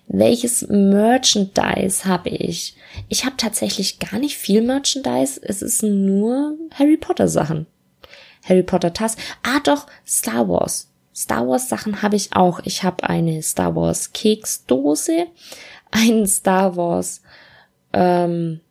Welches 0.07 0.67
Merchandise 0.67 2.05
habe 2.05 2.29
ich? 2.29 2.75
Ich 3.07 3.25
habe 3.25 3.37
tatsächlich 3.37 3.99
gar 3.99 4.19
nicht 4.19 4.37
viel 4.37 4.61
Merchandise. 4.61 5.39
Es 5.41 5.61
ist 5.61 5.83
nur 5.83 6.57
Harry 6.73 6.97
Potter 6.97 7.27
Sachen. 7.27 7.65
Harry 8.43 8.63
Potter 8.63 8.93
Tass. 8.93 9.15
Ah, 9.43 9.59
doch, 9.63 9.87
Star 10.05 10.49
Wars. 10.49 10.89
Star 11.15 11.47
Wars 11.47 11.69
Sachen 11.69 12.01
habe 12.01 12.15
ich 12.15 12.35
auch. 12.35 12.61
Ich 12.63 12.83
habe 12.83 13.07
eine 13.07 13.41
Star 13.41 13.75
Wars 13.75 14.11
Keksdose, 14.13 15.27
einen 15.91 16.27
Star 16.27 16.75
Wars 16.75 17.21
ähm, 17.93 18.61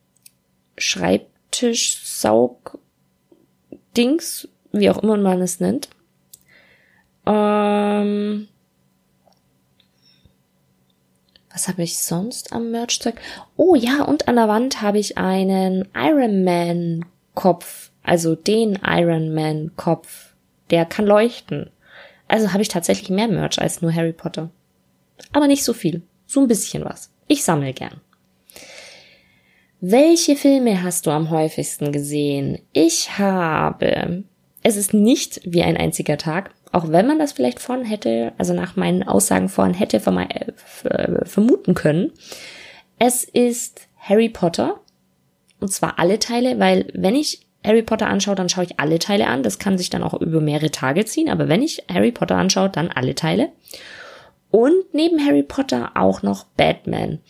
Schreib 0.76 1.29
Tischsaug-Dings, 1.50 4.48
wie 4.72 4.90
auch 4.90 5.02
immer 5.02 5.16
man 5.16 5.42
es 5.42 5.60
nennt. 5.60 5.88
Ähm, 7.26 8.48
was 11.52 11.68
habe 11.68 11.82
ich 11.82 11.98
sonst 11.98 12.52
am 12.52 12.70
Merchzeug? 12.70 13.20
Oh 13.56 13.74
ja, 13.74 14.04
und 14.04 14.28
an 14.28 14.36
der 14.36 14.48
Wand 14.48 14.82
habe 14.82 14.98
ich 14.98 15.18
einen 15.18 15.88
Iron 15.94 16.44
Man 16.44 17.04
Kopf, 17.34 17.90
also 18.02 18.34
den 18.34 18.78
Iron 18.84 19.34
Man 19.34 19.72
Kopf, 19.76 20.34
der 20.70 20.86
kann 20.86 21.06
leuchten. 21.06 21.70
Also 22.28 22.52
habe 22.52 22.62
ich 22.62 22.68
tatsächlich 22.68 23.10
mehr 23.10 23.28
Merch 23.28 23.60
als 23.60 23.82
nur 23.82 23.92
Harry 23.92 24.12
Potter. 24.12 24.50
Aber 25.32 25.48
nicht 25.48 25.64
so 25.64 25.72
viel, 25.72 26.02
so 26.26 26.40
ein 26.40 26.48
bisschen 26.48 26.84
was. 26.84 27.10
Ich 27.26 27.44
sammle 27.44 27.72
gern. 27.72 28.00
Welche 29.82 30.36
Filme 30.36 30.82
hast 30.82 31.06
du 31.06 31.10
am 31.10 31.30
häufigsten 31.30 31.90
gesehen? 31.90 32.58
Ich 32.74 33.18
habe. 33.18 34.24
Es 34.62 34.76
ist 34.76 34.92
nicht 34.92 35.40
wie 35.44 35.62
ein 35.62 35.78
einziger 35.78 36.18
Tag, 36.18 36.50
auch 36.70 36.88
wenn 36.88 37.06
man 37.06 37.18
das 37.18 37.32
vielleicht 37.32 37.60
vorhin 37.60 37.86
hätte, 37.86 38.34
also 38.36 38.52
nach 38.52 38.76
meinen 38.76 39.02
Aussagen 39.02 39.48
vorhin 39.48 39.72
hätte 39.72 39.96
äh, 39.96 41.24
vermuten 41.24 41.72
können. 41.74 42.12
Es 42.98 43.24
ist 43.24 43.88
Harry 43.96 44.28
Potter. 44.28 44.80
Und 45.60 45.72
zwar 45.72 45.98
alle 45.98 46.18
Teile, 46.18 46.58
weil 46.58 46.90
wenn 46.92 47.14
ich 47.14 47.46
Harry 47.64 47.82
Potter 47.82 48.08
anschaue, 48.08 48.34
dann 48.34 48.50
schaue 48.50 48.64
ich 48.64 48.78
alle 48.78 48.98
Teile 48.98 49.28
an. 49.28 49.42
Das 49.42 49.58
kann 49.58 49.78
sich 49.78 49.88
dann 49.88 50.02
auch 50.02 50.12
über 50.20 50.42
mehrere 50.42 50.70
Tage 50.70 51.06
ziehen, 51.06 51.30
aber 51.30 51.48
wenn 51.48 51.62
ich 51.62 51.84
Harry 51.90 52.12
Potter 52.12 52.36
anschaue, 52.36 52.68
dann 52.68 52.90
alle 52.90 53.14
Teile. 53.14 53.48
Und 54.50 54.92
neben 54.92 55.24
Harry 55.24 55.42
Potter 55.42 55.92
auch 55.94 56.22
noch 56.22 56.44
Batman. 56.44 57.20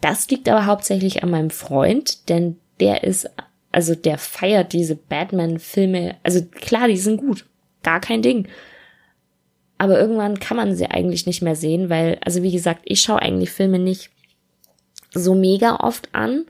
Das 0.00 0.28
liegt 0.28 0.48
aber 0.48 0.66
hauptsächlich 0.66 1.22
an 1.22 1.30
meinem 1.30 1.50
Freund, 1.50 2.28
denn 2.28 2.56
der 2.80 3.04
ist, 3.04 3.28
also 3.72 3.94
der 3.94 4.18
feiert 4.18 4.72
diese 4.72 4.94
Batman-Filme. 4.94 6.16
Also 6.22 6.44
klar, 6.44 6.88
die 6.88 6.96
sind 6.96 7.18
gut. 7.18 7.46
Gar 7.82 8.00
kein 8.00 8.22
Ding. 8.22 8.48
Aber 9.78 9.98
irgendwann 9.98 10.40
kann 10.40 10.56
man 10.56 10.74
sie 10.74 10.86
eigentlich 10.86 11.26
nicht 11.26 11.42
mehr 11.42 11.56
sehen, 11.56 11.88
weil, 11.88 12.18
also 12.24 12.42
wie 12.42 12.52
gesagt, 12.52 12.82
ich 12.84 13.00
schaue 13.00 13.22
eigentlich 13.22 13.50
Filme 13.50 13.78
nicht 13.78 14.10
so 15.14 15.34
mega 15.34 15.76
oft 15.76 16.08
an 16.12 16.44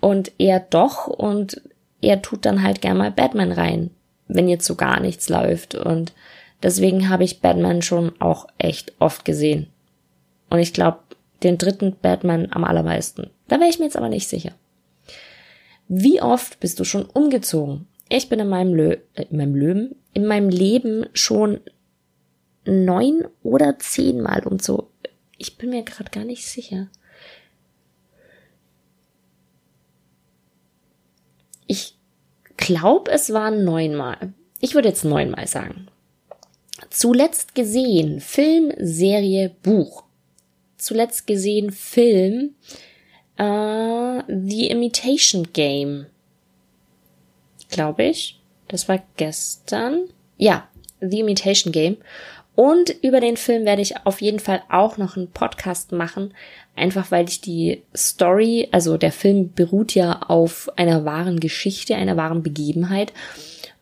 und 0.00 0.32
er 0.38 0.60
doch 0.60 1.06
und 1.06 1.60
er 2.00 2.22
tut 2.22 2.44
dann 2.44 2.62
halt 2.62 2.80
gern 2.80 2.96
mal 2.96 3.10
Batman 3.10 3.52
rein, 3.52 3.90
wenn 4.28 4.48
jetzt 4.48 4.66
so 4.66 4.74
gar 4.74 5.00
nichts 5.00 5.28
läuft 5.28 5.74
und 5.74 6.12
deswegen 6.62 7.08
habe 7.08 7.24
ich 7.24 7.40
Batman 7.40 7.82
schon 7.82 8.12
auch 8.20 8.46
echt 8.58 8.92
oft 8.98 9.24
gesehen. 9.24 9.68
Und 10.50 10.58
ich 10.58 10.72
glaube, 10.72 10.98
den 11.44 11.58
dritten 11.58 11.96
Batman 12.00 12.48
am 12.50 12.64
allermeisten. 12.64 13.30
Da 13.48 13.60
wäre 13.60 13.68
ich 13.68 13.78
mir 13.78 13.84
jetzt 13.84 13.96
aber 13.96 14.08
nicht 14.08 14.28
sicher. 14.28 14.52
Wie 15.88 16.22
oft 16.22 16.60
bist 16.60 16.80
du 16.80 16.84
schon 16.84 17.04
umgezogen? 17.04 17.86
Ich 18.08 18.28
bin 18.28 18.40
in 18.40 18.48
meinem, 18.48 18.74
Lö 18.74 18.96
äh, 19.14 19.26
in 19.30 19.36
meinem 19.36 19.54
Löwen, 19.54 19.96
in 20.12 20.26
meinem 20.26 20.48
Leben 20.48 21.06
schon 21.12 21.60
neun 22.64 23.26
oder 23.42 23.78
zehnmal 23.78 24.46
umzogen. 24.46 24.88
Ich 25.36 25.58
bin 25.58 25.70
mir 25.70 25.82
gerade 25.82 26.10
gar 26.10 26.24
nicht 26.24 26.46
sicher. 26.46 26.88
Ich 31.66 31.96
glaube, 32.56 33.10
es 33.10 33.32
waren 33.32 33.64
neunmal. 33.64 34.32
Ich 34.60 34.74
würde 34.74 34.88
jetzt 34.88 35.04
neunmal 35.04 35.46
sagen. 35.46 35.88
Zuletzt 36.90 37.54
gesehen, 37.54 38.20
Film, 38.20 38.72
Serie, 38.78 39.54
Buch 39.62 40.03
zuletzt 40.84 41.26
gesehen 41.26 41.70
Film 41.70 42.54
äh, 43.36 44.22
The 44.28 44.68
Imitation 44.68 45.48
Game. 45.52 46.06
Glaube 47.70 48.04
ich. 48.04 48.40
Das 48.68 48.88
war 48.88 49.02
gestern. 49.16 50.08
Ja, 50.36 50.68
The 51.00 51.20
Imitation 51.20 51.72
Game. 51.72 51.96
Und 52.56 52.90
über 53.02 53.20
den 53.20 53.36
Film 53.36 53.64
werde 53.64 53.82
ich 53.82 54.06
auf 54.06 54.20
jeden 54.20 54.38
Fall 54.38 54.62
auch 54.68 54.96
noch 54.96 55.16
einen 55.16 55.28
Podcast 55.28 55.90
machen, 55.90 56.32
einfach 56.76 57.10
weil 57.10 57.28
ich 57.28 57.40
die 57.40 57.82
Story, 57.96 58.68
also 58.70 58.96
der 58.96 59.10
Film 59.10 59.52
beruht 59.52 59.94
ja 59.94 60.22
auf 60.28 60.70
einer 60.76 61.04
wahren 61.04 61.40
Geschichte, 61.40 61.96
einer 61.96 62.16
wahren 62.16 62.44
Begebenheit. 62.44 63.12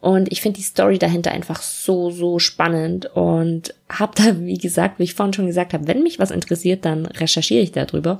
Und 0.03 0.31
ich 0.31 0.43
finde 0.43 0.59
die 0.59 0.65
Story 0.65 0.99
dahinter 0.99 1.31
einfach 1.31 1.63
so, 1.63 2.11
so 2.11 2.39
spannend 2.39 3.07
und 3.15 3.75
habe 3.89 4.13
da, 4.17 4.39
wie 4.41 4.59
gesagt, 4.59 4.99
wie 4.99 5.05
ich 5.05 5.15
vorhin 5.15 5.33
schon 5.33 5.47
gesagt 5.47 5.73
habe, 5.73 5.87
wenn 5.87 6.03
mich 6.03 6.19
was 6.19 6.31
interessiert, 6.31 6.85
dann 6.85 7.07
recherchiere 7.07 7.63
ich 7.63 7.73
darüber. 7.73 8.19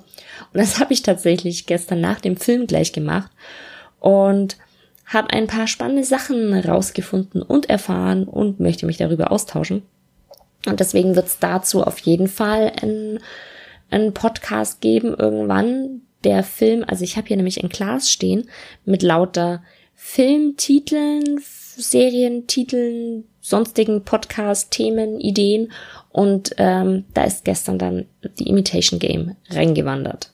Und 0.53 0.61
das 0.61 0.79
habe 0.79 0.95
ich 0.95 1.03
tatsächlich 1.03 1.67
gestern 1.67 2.01
nach 2.01 2.21
dem 2.21 2.37
Film 2.37 2.67
gleich 2.67 2.93
gemacht 2.93 3.31
und 3.99 4.57
habe 5.07 5.31
ein 5.31 5.49
paar 5.49 5.67
spannende 5.67 6.05
Sachen 6.05 6.55
rausgefunden 6.55 7.43
und 7.43 7.69
erfahren 7.69 8.25
und 8.25 8.61
möchte 8.61 8.87
mich 8.87 8.97
darüber 8.97 9.31
austauschen. 9.31 9.83
Und 10.67 10.81
deswegen 10.81 11.17
wird 11.17 11.27
es 11.27 11.41
dazu 11.41 11.83
auf 11.83 11.99
jeden 11.99 12.29
Fall 12.29 12.73
ein 12.81 13.19
einen 13.93 14.15
Podcast 14.15 14.81
geben 14.81 15.15
irgendwann. 15.17 16.03
Der 16.25 16.45
Film, 16.45 16.85
also 16.87 17.03
ich 17.03 17.17
habe 17.17 17.27
hier 17.27 17.37
nämlich 17.37 17.63
ein 17.63 17.69
Glas 17.69 18.11
stehen 18.11 18.49
mit 18.85 19.03
lauter 19.03 19.63
Filmtiteln, 19.95 21.41
Serientiteln, 21.77 23.25
sonstigen 23.41 24.05
Podcast-Themen, 24.05 25.21
Ideen 25.21 25.73
und 26.11 26.55
ähm, 26.59 27.05
da 27.15 27.25
ist 27.25 27.45
gestern 27.45 27.79
dann 27.79 28.07
die 28.39 28.49
Imitation 28.49 28.99
Game 28.99 29.37
reingewandert. 29.51 30.33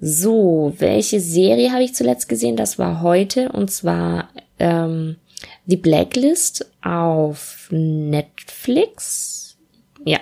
So, 0.00 0.72
welche 0.78 1.20
Serie 1.20 1.72
habe 1.72 1.84
ich 1.84 1.94
zuletzt 1.94 2.28
gesehen? 2.28 2.56
Das 2.56 2.78
war 2.78 3.02
heute 3.02 3.50
und 3.50 3.70
zwar 3.70 4.30
ähm, 4.58 5.16
die 5.66 5.76
Blacklist 5.76 6.70
auf 6.82 7.68
Netflix. 7.70 9.58
Ja, 10.04 10.18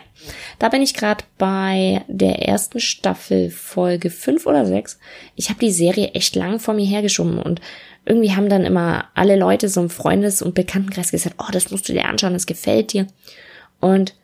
da 0.58 0.68
bin 0.68 0.82
ich 0.82 0.94
gerade 0.94 1.24
bei 1.38 2.04
der 2.08 2.42
ersten 2.48 2.80
Staffel 2.80 3.50
Folge 3.50 4.10
5 4.10 4.46
oder 4.46 4.66
6. 4.66 4.98
Ich 5.36 5.48
habe 5.50 5.60
die 5.60 5.70
Serie 5.70 6.08
echt 6.08 6.34
lang 6.34 6.58
vor 6.58 6.74
mir 6.74 6.86
hergeschoben 6.86 7.38
und 7.38 7.60
irgendwie 8.08 8.34
haben 8.34 8.48
dann 8.48 8.64
immer 8.64 9.04
alle 9.14 9.36
Leute 9.36 9.68
so 9.68 9.82
im 9.82 9.90
Freundes- 9.90 10.40
und 10.40 10.54
Bekanntenkreis 10.54 11.10
gesagt, 11.10 11.36
oh, 11.38 11.50
das 11.52 11.70
musst 11.70 11.88
du 11.88 11.92
dir 11.92 12.06
anschauen, 12.06 12.32
das 12.32 12.46
gefällt 12.46 12.94
dir. 12.94 13.06
Und 13.80 14.14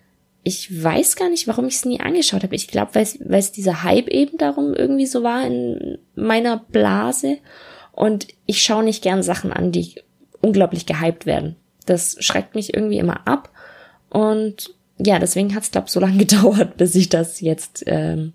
ich 0.42 0.82
weiß 0.82 1.16
gar 1.16 1.28
nicht, 1.28 1.46
warum 1.46 1.66
ich 1.66 1.74
es 1.74 1.84
nie 1.84 2.00
angeschaut 2.00 2.42
habe. 2.42 2.54
Ich 2.54 2.68
glaube, 2.68 2.94
weil 2.94 3.38
es 3.38 3.52
dieser 3.52 3.82
Hype 3.82 4.08
eben 4.08 4.38
darum 4.38 4.74
irgendwie 4.74 5.06
so 5.06 5.22
war 5.22 5.46
in 5.46 5.98
meiner 6.14 6.58
Blase. 6.58 7.38
Und 7.92 8.26
ich 8.46 8.62
schaue 8.62 8.84
nicht 8.84 9.02
gern 9.02 9.22
Sachen 9.22 9.52
an, 9.52 9.70
die 9.70 9.94
unglaublich 10.40 10.86
gehypt 10.86 11.26
werden. 11.26 11.56
Das 11.86 12.16
schreckt 12.20 12.54
mich 12.54 12.74
irgendwie 12.74 12.98
immer 12.98 13.26
ab. 13.26 13.50
Und 14.08 14.74
ja, 14.98 15.18
deswegen 15.18 15.54
hat 15.54 15.62
es, 15.62 15.70
glaube 15.70 15.90
so 15.90 16.00
lange 16.00 16.18
gedauert, 16.24 16.76
bis 16.78 16.94
ich 16.94 17.10
das 17.10 17.40
jetzt 17.40 17.84
ähm, 17.86 18.32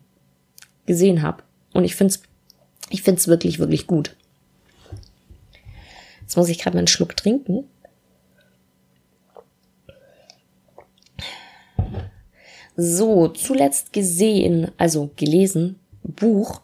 gesehen 0.86 1.22
habe. 1.24 1.44
Und 1.74 1.86
ich 1.86 1.96
finde 1.96 2.14
es 2.14 2.24
ich 2.92 3.04
find's 3.04 3.28
wirklich, 3.28 3.60
wirklich 3.60 3.88
gut. 3.88 4.16
Jetzt 6.30 6.38
muss 6.38 6.50
ich 6.50 6.60
gerade 6.60 6.76
mal 6.76 6.82
einen 6.82 6.88
Schluck 6.88 7.18
trinken. 7.18 7.64
So, 12.78 13.30
zuletzt 13.30 13.94
gesehen, 13.94 14.70
also 14.78 15.10
gelesen, 15.16 15.80
Buch 16.04 16.62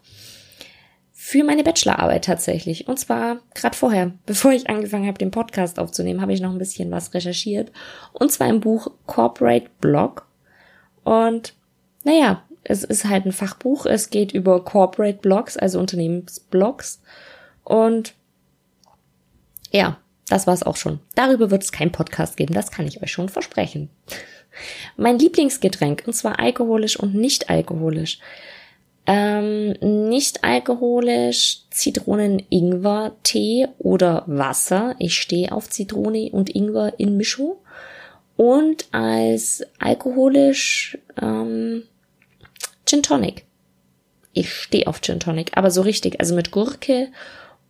für 1.12 1.44
meine 1.44 1.64
Bachelorarbeit 1.64 2.26
tatsächlich. 2.26 2.88
Und 2.88 3.00
zwar 3.00 3.40
gerade 3.56 3.76
vorher, 3.76 4.12
bevor 4.28 4.52
ich 4.52 4.70
angefangen 4.70 5.08
habe, 5.08 5.18
den 5.18 5.32
Podcast 5.32 5.80
aufzunehmen, 5.80 6.22
habe 6.22 6.34
ich 6.34 6.42
noch 6.42 6.52
ein 6.52 6.60
bisschen 6.60 6.92
was 6.92 7.16
recherchiert. 7.16 7.72
Und 8.14 8.32
zwar 8.32 8.48
im 8.50 8.60
Buch 8.60 8.92
Corporate 9.08 9.72
Blog. 9.82 10.28
Und 11.04 11.56
naja, 12.04 12.44
es 12.64 12.84
ist 12.84 13.06
halt 13.06 13.26
ein 13.26 13.32
Fachbuch. 13.32 13.88
Es 13.88 14.12
geht 14.12 14.32
über 14.32 14.64
Corporate 14.64 15.18
Blogs, 15.18 15.58
also 15.58 15.80
Unternehmensblogs. 15.80 17.02
Und 17.64 18.14
ja, 19.76 19.98
das 20.28 20.48
war's 20.48 20.64
auch 20.64 20.78
schon. 20.78 21.00
Darüber 21.16 21.52
wird 21.52 21.64
es 21.64 21.72
keinen 21.72 21.92
Podcast 21.92 22.38
geben, 22.38 22.54
das 22.54 22.72
kann 22.72 22.88
ich 22.88 23.02
euch 23.04 23.12
schon 23.12 23.30
versprechen. 23.30 23.90
Mein 24.98 25.20
Lieblingsgetränk, 25.20 26.04
und 26.08 26.14
zwar 26.14 26.40
alkoholisch 26.40 26.98
und 26.98 27.14
nicht 27.14 27.50
alkoholisch, 27.50 28.20
ähm, 29.06 29.74
nicht 30.10 30.44
alkoholisch 30.44 31.60
Zitronen-Ingwer-Tee 31.70 33.68
oder 33.78 34.24
Wasser. 34.26 34.96
Ich 34.98 35.20
stehe 35.20 35.52
auf 35.52 35.70
Zitrone 35.70 36.30
und 36.32 36.50
Ingwer 36.56 36.94
in 36.98 37.18
Mischung. 37.18 37.58
Und 38.36 38.88
als 38.92 39.64
alkoholisch 39.80 40.98
ähm, 41.22 41.84
Gin 42.86 43.04
Tonic. 43.04 43.46
Ich 44.34 44.52
stehe 44.52 44.88
auf 44.88 45.02
Gin 45.02 45.20
Tonic, 45.20 45.52
aber 45.56 45.72
so 45.72 45.82
richtig, 45.82 46.20
also 46.20 46.36
mit 46.36 46.52
Gurke 46.52 47.10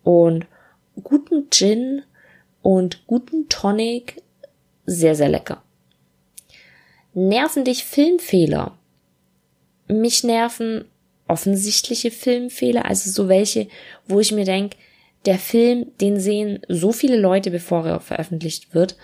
und 0.04 0.46
guten 1.04 1.50
Gin 1.50 2.04
und 2.62 3.08
guten 3.08 3.50
Tonic. 3.50 4.22
Sehr, 4.86 5.16
sehr 5.16 5.30
lecker. 5.30 5.64
Nerven 7.14 7.64
dich 7.64 7.86
Filmfehler? 7.86 8.78
Mich 9.88 10.24
nerven 10.24 10.86
offensichtliche 11.28 12.12
Filmfehler, 12.12 12.86
also 12.86 13.10
so 13.10 13.30
welche, 13.30 13.68
wo 14.08 14.20
ich 14.20 14.32
mir 14.32 14.46
denke, 14.46 14.78
der 15.26 15.40
Film, 15.40 15.92
den 16.02 16.20
sehen 16.20 16.60
so 16.68 16.92
viele 16.92 17.18
Leute, 17.18 17.50
bevor 17.50 17.86
er 17.86 18.00
veröffentlicht 18.00 18.76
wird. 18.76 18.96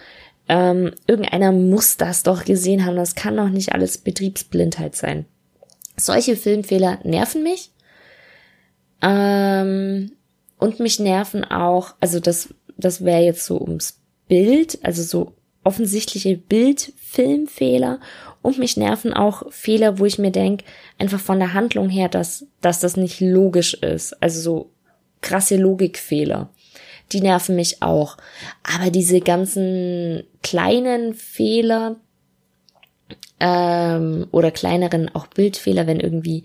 Ähm, 0.48 0.92
irgendeiner 1.08 1.52
muss 1.52 1.98
das 1.98 2.24
doch 2.24 2.46
gesehen 2.46 2.86
haben. 2.86 2.96
Das 2.96 3.16
kann 3.16 3.38
doch 3.38 3.50
nicht 3.50 3.74
alles 3.74 3.98
Betriebsblindheit 3.98 4.96
sein. 4.96 5.26
Solche 5.98 6.36
Filmfehler 6.36 7.00
nerven 7.04 7.44
mich. 7.44 7.72
Ähm, 9.02 10.12
und 10.62 10.80
mich 10.80 11.00
nerven 11.00 11.44
auch, 11.44 11.96
also 12.00 12.20
das, 12.20 12.54
das 12.78 13.04
wäre 13.04 13.24
jetzt 13.24 13.46
so 13.46 13.60
ums 13.60 14.00
Bild, 14.28 14.78
also 14.84 15.02
so 15.02 15.34
offensichtliche 15.64 16.38
Bildfilmfehler 16.38 18.00
und 18.44 18.60
mich 18.60 18.78
nerven 18.78 19.12
auch 19.12 19.52
Fehler, 19.52 19.98
wo 19.98 20.06
ich 20.06 20.20
mir 20.20 20.30
denke, 20.30 20.64
einfach 21.00 21.20
von 21.20 21.40
der 21.40 21.54
Handlung 21.54 21.90
her, 21.90 22.10
dass, 22.10 22.46
dass 22.62 22.80
das 22.80 22.96
nicht 22.96 23.20
logisch 23.22 23.74
ist. 23.74 24.22
Also 24.22 24.40
so 24.40 24.72
krasse 25.22 25.58
Logikfehler. 25.58 26.50
Die 27.12 27.22
nerven 27.22 27.56
mich 27.56 27.82
auch. 27.82 28.18
Aber 28.62 28.92
diese 28.92 29.20
ganzen 29.20 30.24
kleinen 30.44 31.16
Fehler 31.16 31.96
ähm, 33.40 34.28
oder 34.32 34.52
kleineren 34.52 35.14
auch 35.14 35.26
Bildfehler, 35.26 35.88
wenn 35.88 36.00
irgendwie 36.00 36.44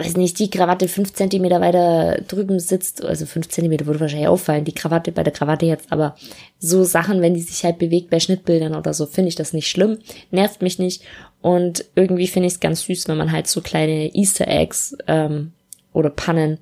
weiß 0.00 0.16
nicht, 0.16 0.38
die 0.38 0.50
Krawatte 0.50 0.88
fünf 0.88 1.12
Zentimeter 1.12 1.60
weiter 1.60 2.22
drüben 2.26 2.58
sitzt, 2.58 3.04
also 3.04 3.26
fünf 3.26 3.48
Zentimeter 3.48 3.86
würde 3.86 4.00
wahrscheinlich 4.00 4.28
auffallen, 4.28 4.64
die 4.64 4.74
Krawatte 4.74 5.12
bei 5.12 5.22
der 5.22 5.32
Krawatte 5.32 5.66
jetzt, 5.66 5.92
aber 5.92 6.16
so 6.58 6.84
Sachen, 6.84 7.20
wenn 7.22 7.34
die 7.34 7.42
sich 7.42 7.64
halt 7.64 7.78
bewegt 7.78 8.10
bei 8.10 8.18
Schnittbildern 8.20 8.74
oder 8.74 8.94
so, 8.94 9.06
finde 9.06 9.28
ich 9.28 9.34
das 9.34 9.52
nicht 9.52 9.68
schlimm, 9.68 9.98
nervt 10.30 10.62
mich 10.62 10.78
nicht 10.78 11.02
und 11.42 11.84
irgendwie 11.94 12.26
finde 12.26 12.46
ich 12.48 12.54
es 12.54 12.60
ganz 12.60 12.82
süß, 12.82 13.08
wenn 13.08 13.18
man 13.18 13.32
halt 13.32 13.46
so 13.46 13.60
kleine 13.60 14.14
Easter 14.14 14.48
Eggs 14.48 14.96
ähm, 15.06 15.52
oder 15.92 16.10
Pannen 16.10 16.58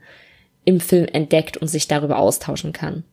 im 0.65 0.81
Film 0.81 1.07
entdeckt 1.07 1.57
und 1.57 1.69
sich 1.69 1.89
darüber 1.89 2.19
austauschen 2.19 2.73
kann. 2.73 3.05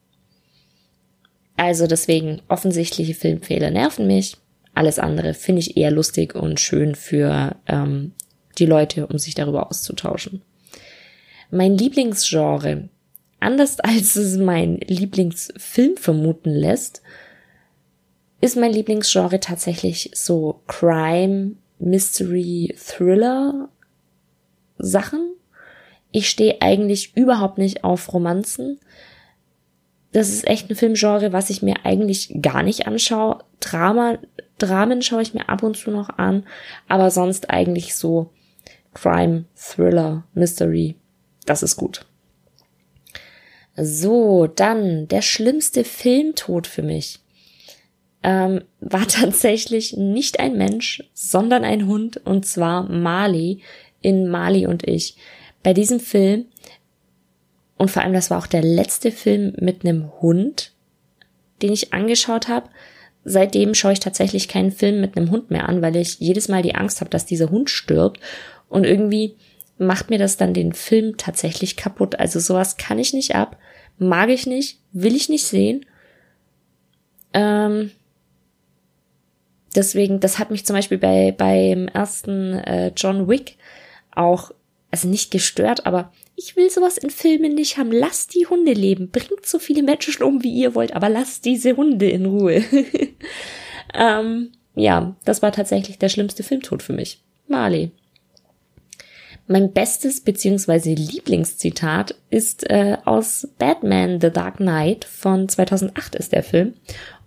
Also 1.57 1.87
deswegen 1.87 2.41
offensichtliche 2.49 3.13
Filmfehler 3.13 3.71
nerven 3.71 4.07
mich. 4.07 4.35
Alles 4.73 4.99
andere 4.99 5.33
finde 5.33 5.61
ich 5.61 5.77
eher 5.77 5.91
lustig 5.91 6.35
und 6.35 6.59
schön 6.59 6.95
für 6.95 7.55
ähm, 7.67 8.11
die 8.55 8.65
Leute, 8.65 9.07
um 9.07 9.17
sich 9.17 9.35
darüber 9.35 9.67
auszutauschen. 9.67 10.41
Mein 11.51 11.77
Lieblingsgenre, 11.77 12.89
anders 13.39 13.79
als 13.79 14.15
es 14.15 14.37
mein 14.37 14.77
Lieblingsfilm 14.77 15.97
vermuten 15.97 16.51
lässt, 16.51 17.01
ist 18.41 18.57
mein 18.57 18.73
Lieblingsgenre 18.73 19.39
tatsächlich 19.39 20.11
so 20.13 20.61
Crime, 20.67 21.55
Mystery, 21.79 22.75
Thriller 22.77 23.69
Sachen. 24.77 25.33
Ich 26.11 26.29
stehe 26.29 26.61
eigentlich 26.61 27.15
überhaupt 27.15 27.57
nicht 27.57 27.83
auf 27.83 28.13
Romanzen. 28.13 28.79
Das 30.11 30.29
ist 30.29 30.47
echt 30.47 30.69
ein 30.69 30.75
Filmgenre, 30.75 31.33
was 31.33 31.49
ich 31.49 31.61
mir 31.61 31.75
eigentlich 31.83 32.37
gar 32.41 32.63
nicht 32.63 32.87
anschaue. 32.87 33.39
Drama, 33.59 34.17
Dramen 34.57 35.01
schaue 35.01 35.21
ich 35.21 35.33
mir 35.33 35.49
ab 35.49 35.63
und 35.63 35.75
zu 35.75 35.91
noch 35.91 36.09
an, 36.09 36.45
aber 36.87 37.11
sonst 37.11 37.49
eigentlich 37.49 37.95
so 37.95 38.31
Crime, 38.95 39.45
Thriller, 39.55 40.23
Mystery. 40.33 40.95
Das 41.45 41.61
ist 41.61 41.75
gut. 41.75 42.07
So, 43.77 44.47
dann 44.47 45.07
der 45.07 45.21
schlimmste 45.21 45.83
Filmtod 45.83 46.65
für 46.65 46.81
mich 46.81 47.19
ähm, 48.23 48.61
war 48.79 49.07
tatsächlich 49.07 49.95
nicht 49.95 50.39
ein 50.39 50.57
Mensch, 50.57 51.03
sondern 51.13 51.63
ein 51.63 51.87
Hund, 51.87 52.17
und 52.25 52.45
zwar 52.45 52.89
Mali 52.89 53.61
in 54.01 54.27
Mali 54.27 54.65
und 54.65 54.87
ich. 54.87 55.15
Bei 55.61 55.73
diesem 55.73 55.99
Film, 55.99 56.45
und 57.77 57.91
vor 57.91 58.01
allem 58.01 58.13
das 58.13 58.31
war 58.31 58.39
auch 58.39 58.47
der 58.47 58.63
letzte 58.63 59.11
Film 59.11 59.53
mit 59.59 59.85
einem 59.85 60.09
Hund, 60.21 60.71
den 61.61 61.73
ich 61.73 61.93
angeschaut 61.93 62.47
habe. 62.47 62.69
Seitdem 63.25 63.73
schaue 63.73 63.93
ich 63.93 63.99
tatsächlich 63.99 64.47
keinen 64.47 64.71
Film 64.71 65.01
mit 65.01 65.17
einem 65.17 65.31
Hund 65.31 65.49
mehr 65.49 65.67
an, 65.67 65.81
weil 65.81 65.95
ich 65.95 66.19
jedes 66.19 66.47
Mal 66.47 66.61
die 66.61 66.75
Angst 66.75 67.01
habe, 67.01 67.09
dass 67.09 67.25
dieser 67.25 67.49
Hund 67.49 67.69
stirbt 67.69 68.19
und 68.75 68.83
irgendwie 68.83 69.35
macht 69.77 70.09
mir 70.09 70.19
das 70.19 70.37
dann 70.37 70.53
den 70.53 70.73
Film 70.73 71.17
tatsächlich 71.17 71.77
kaputt. 71.77 72.19
Also 72.19 72.39
sowas 72.39 72.77
kann 72.77 72.99
ich 72.99 73.13
nicht 73.13 73.35
ab, 73.35 73.57
mag 73.97 74.29
ich 74.29 74.45
nicht, 74.45 74.79
will 74.91 75.15
ich 75.15 75.29
nicht 75.29 75.45
sehen. 75.45 75.85
Ähm, 77.33 77.91
deswegen, 79.75 80.19
das 80.19 80.39
hat 80.39 80.51
mich 80.51 80.65
zum 80.65 80.75
Beispiel 80.75 80.97
bei 80.97 81.31
beim 81.31 81.87
ersten 81.87 82.53
äh, 82.53 82.91
John 82.95 83.27
Wick 83.27 83.57
auch, 84.13 84.51
also 84.91 85.07
nicht 85.07 85.31
gestört, 85.31 85.85
aber 85.85 86.11
ich 86.35 86.57
will 86.57 86.69
sowas 86.69 86.97
in 86.97 87.09
Filmen 87.09 87.55
nicht 87.55 87.77
haben. 87.77 87.91
Lasst 87.91 88.35
die 88.35 88.47
Hunde 88.47 88.73
leben. 88.73 89.09
Bringt 89.09 89.45
so 89.45 89.57
viele 89.57 89.83
Menschen 89.83 90.21
um, 90.23 90.43
wie 90.43 90.53
ihr 90.53 90.75
wollt, 90.75 90.93
aber 90.93 91.07
lasst 91.07 91.45
diese 91.45 91.77
Hunde 91.77 92.09
in 92.09 92.25
Ruhe. 92.25 92.63
ähm, 93.93 94.51
ja, 94.75 95.15
das 95.23 95.41
war 95.41 95.53
tatsächlich 95.53 95.97
der 95.97 96.09
schlimmste 96.09 96.43
Filmtod 96.43 96.83
für 96.83 96.93
mich. 96.93 97.21
Marley. 97.47 97.91
Mein 99.47 99.73
bestes 99.73 100.21
bzw. 100.21 100.95
Lieblingszitat 100.95 102.15
ist 102.29 102.69
äh, 102.69 102.97
aus 103.05 103.47
Batman 103.59 104.19
The 104.19 104.31
Dark 104.31 104.57
Knight 104.57 105.05
von 105.05 105.47
2008 105.47 106.15
ist 106.15 106.31
der 106.31 106.43
Film. 106.43 106.73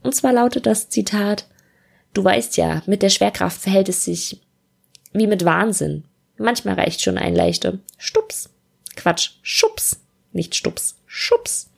Und 0.02 0.14
zwar 0.14 0.32
lautet 0.32 0.66
das 0.66 0.88
Zitat, 0.88 1.46
Du 2.14 2.24
weißt 2.24 2.56
ja, 2.56 2.82
mit 2.86 3.02
der 3.02 3.10
Schwerkraft 3.10 3.60
verhält 3.60 3.88
es 3.88 4.04
sich 4.04 4.40
wie 5.12 5.26
mit 5.26 5.44
Wahnsinn. 5.44 6.04
Manchmal 6.36 6.74
reicht 6.74 7.00
schon 7.00 7.18
ein 7.18 7.34
leichter 7.34 7.78
Stups. 7.96 8.50
Quatsch, 8.96 9.32
Schubs. 9.42 10.00
Nicht 10.32 10.54
Stups, 10.54 10.96
Schubs. 11.06 11.70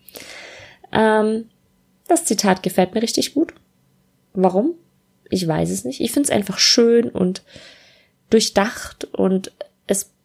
Ähm, 0.93 1.49
das 2.09 2.25
Zitat 2.25 2.63
gefällt 2.63 2.95
mir 2.95 3.03
richtig 3.03 3.35
gut. 3.35 3.55
Warum? 4.33 4.75
Ich 5.29 5.47
weiß 5.47 5.71
es 5.71 5.85
nicht. 5.85 6.01
Ich 6.01 6.13
finde 6.13 6.29
es 6.29 6.35
einfach 6.35 6.59
schön 6.59 7.09
und 7.11 7.43
durchdacht 8.31 9.05
und 9.13 9.53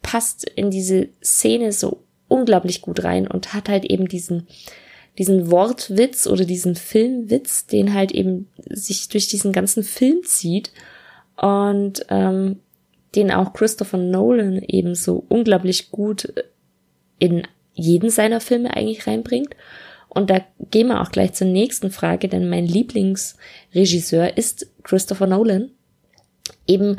passt 0.05 0.47
in 0.47 0.69
diese 0.69 1.09
Szene 1.23 1.71
so 1.71 2.03
unglaublich 2.27 2.81
gut 2.81 3.03
rein 3.03 3.25
und 3.25 3.53
hat 3.55 3.69
halt 3.69 3.85
eben 3.85 4.07
diesen, 4.07 4.47
diesen 5.17 5.49
Wortwitz 5.49 6.27
oder 6.27 6.45
diesen 6.45 6.75
Filmwitz, 6.75 7.65
den 7.65 7.95
halt 7.95 8.11
eben 8.11 8.47
sich 8.69 9.09
durch 9.09 9.27
diesen 9.27 9.51
ganzen 9.51 9.81
Film 9.81 10.23
zieht 10.23 10.71
und 11.37 12.05
ähm, 12.09 12.59
den 13.15 13.31
auch 13.31 13.53
Christopher 13.53 13.97
Nolan 13.97 14.61
eben 14.61 14.93
so 14.93 15.25
unglaublich 15.27 15.89
gut 15.89 16.31
in 17.17 17.47
jeden 17.73 18.11
seiner 18.11 18.41
Filme 18.41 18.77
eigentlich 18.77 19.07
reinbringt. 19.07 19.55
Und 20.07 20.29
da 20.29 20.41
gehen 20.69 20.87
wir 20.87 21.01
auch 21.01 21.11
gleich 21.11 21.33
zur 21.33 21.47
nächsten 21.47 21.89
Frage, 21.89 22.29
denn 22.29 22.47
mein 22.47 22.67
Lieblingsregisseur 22.67 24.37
ist 24.37 24.67
Christopher 24.83 25.25
Nolan. 25.25 25.71
Eben 26.67 26.97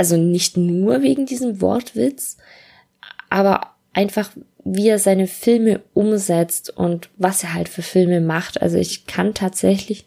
also 0.00 0.16
nicht 0.16 0.56
nur 0.56 1.02
wegen 1.02 1.26
diesem 1.26 1.60
Wortwitz, 1.60 2.38
aber 3.28 3.74
einfach 3.92 4.30
wie 4.64 4.88
er 4.88 4.98
seine 4.98 5.26
Filme 5.26 5.82
umsetzt 5.92 6.70
und 6.70 7.10
was 7.18 7.42
er 7.42 7.52
halt 7.52 7.68
für 7.68 7.82
Filme 7.82 8.22
macht. 8.22 8.62
Also 8.62 8.78
ich 8.78 9.04
kann 9.04 9.34
tatsächlich 9.34 10.06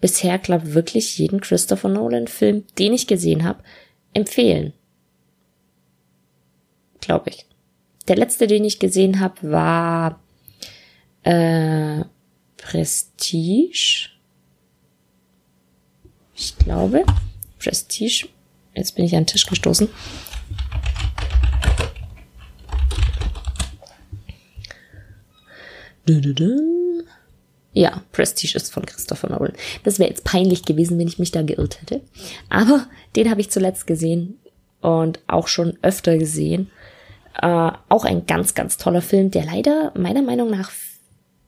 bisher, 0.00 0.38
glaube 0.38 0.74
wirklich 0.74 1.18
jeden 1.18 1.40
Christopher 1.40 1.88
Nolan 1.88 2.28
Film, 2.28 2.62
den 2.78 2.92
ich 2.92 3.08
gesehen 3.08 3.42
habe, 3.42 3.64
empfehlen. 4.14 4.74
Glaube 7.00 7.30
ich. 7.30 7.44
Der 8.06 8.14
letzte, 8.14 8.46
den 8.46 8.64
ich 8.64 8.78
gesehen 8.78 9.18
habe, 9.18 9.50
war 9.50 10.20
äh, 11.24 12.04
Prestige. 12.58 14.08
Ich 16.32 16.56
glaube, 16.58 17.04
Prestige 17.58 18.28
Jetzt 18.74 18.96
bin 18.96 19.04
ich 19.04 19.14
an 19.14 19.22
den 19.22 19.26
Tisch 19.26 19.46
gestoßen. 19.46 19.88
Ja, 27.74 28.02
Prestige 28.12 28.56
ist 28.56 28.72
von 28.72 28.84
Christopher 28.84 29.30
Nolan. 29.30 29.52
Das 29.84 29.98
wäre 29.98 30.10
jetzt 30.10 30.24
peinlich 30.24 30.64
gewesen, 30.64 30.98
wenn 30.98 31.08
ich 31.08 31.18
mich 31.18 31.30
da 31.30 31.42
geirrt 31.42 31.80
hätte. 31.80 32.00
Aber 32.48 32.86
den 33.16 33.30
habe 33.30 33.40
ich 33.40 33.50
zuletzt 33.50 33.86
gesehen 33.86 34.38
und 34.80 35.20
auch 35.26 35.48
schon 35.48 35.78
öfter 35.82 36.18
gesehen. 36.18 36.70
Äh, 37.40 37.70
auch 37.88 38.04
ein 38.04 38.26
ganz, 38.26 38.54
ganz 38.54 38.76
toller 38.76 39.00
Film, 39.00 39.30
der 39.30 39.44
leider 39.44 39.92
meiner 39.96 40.22
Meinung 40.22 40.50
nach 40.50 40.70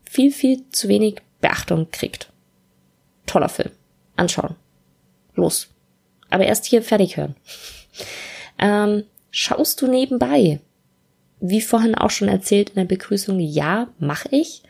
viel, 0.04 0.30
viel 0.30 0.62
zu 0.70 0.88
wenig 0.88 1.16
Beachtung 1.40 1.90
kriegt. 1.90 2.30
Toller 3.26 3.48
Film. 3.48 3.70
Anschauen. 4.16 4.54
Los 5.34 5.73
aber 6.34 6.44
erst 6.44 6.66
hier 6.66 6.82
fertig 6.82 7.16
hören. 7.16 7.36
Ähm, 8.58 9.04
schaust 9.30 9.80
du 9.80 9.86
nebenbei? 9.86 10.60
Wie 11.40 11.60
vorhin 11.60 11.94
auch 11.94 12.10
schon 12.10 12.28
erzählt 12.28 12.70
in 12.70 12.76
der 12.76 12.84
Begrüßung, 12.84 13.38
ja, 13.38 13.88
mache 13.98 14.28
ich. 14.32 14.62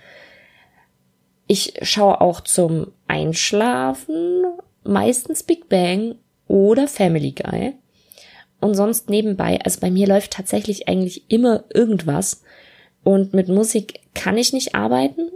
Ich 1.46 1.74
schaue 1.82 2.20
auch 2.20 2.40
zum 2.40 2.92
Einschlafen 3.06 4.44
meistens 4.82 5.42
Big 5.42 5.68
Bang 5.68 6.16
oder 6.48 6.86
Family 6.86 7.32
Guy. 7.32 7.74
Und 8.60 8.74
sonst 8.74 9.10
nebenbei, 9.10 9.58
also 9.62 9.80
bei 9.80 9.90
mir 9.90 10.06
läuft 10.06 10.32
tatsächlich 10.32 10.88
eigentlich 10.88 11.30
immer 11.30 11.64
irgendwas. 11.72 12.42
Und 13.02 13.34
mit 13.34 13.48
Musik 13.48 14.00
kann 14.14 14.38
ich 14.38 14.52
nicht 14.52 14.74
arbeiten. 14.74 15.30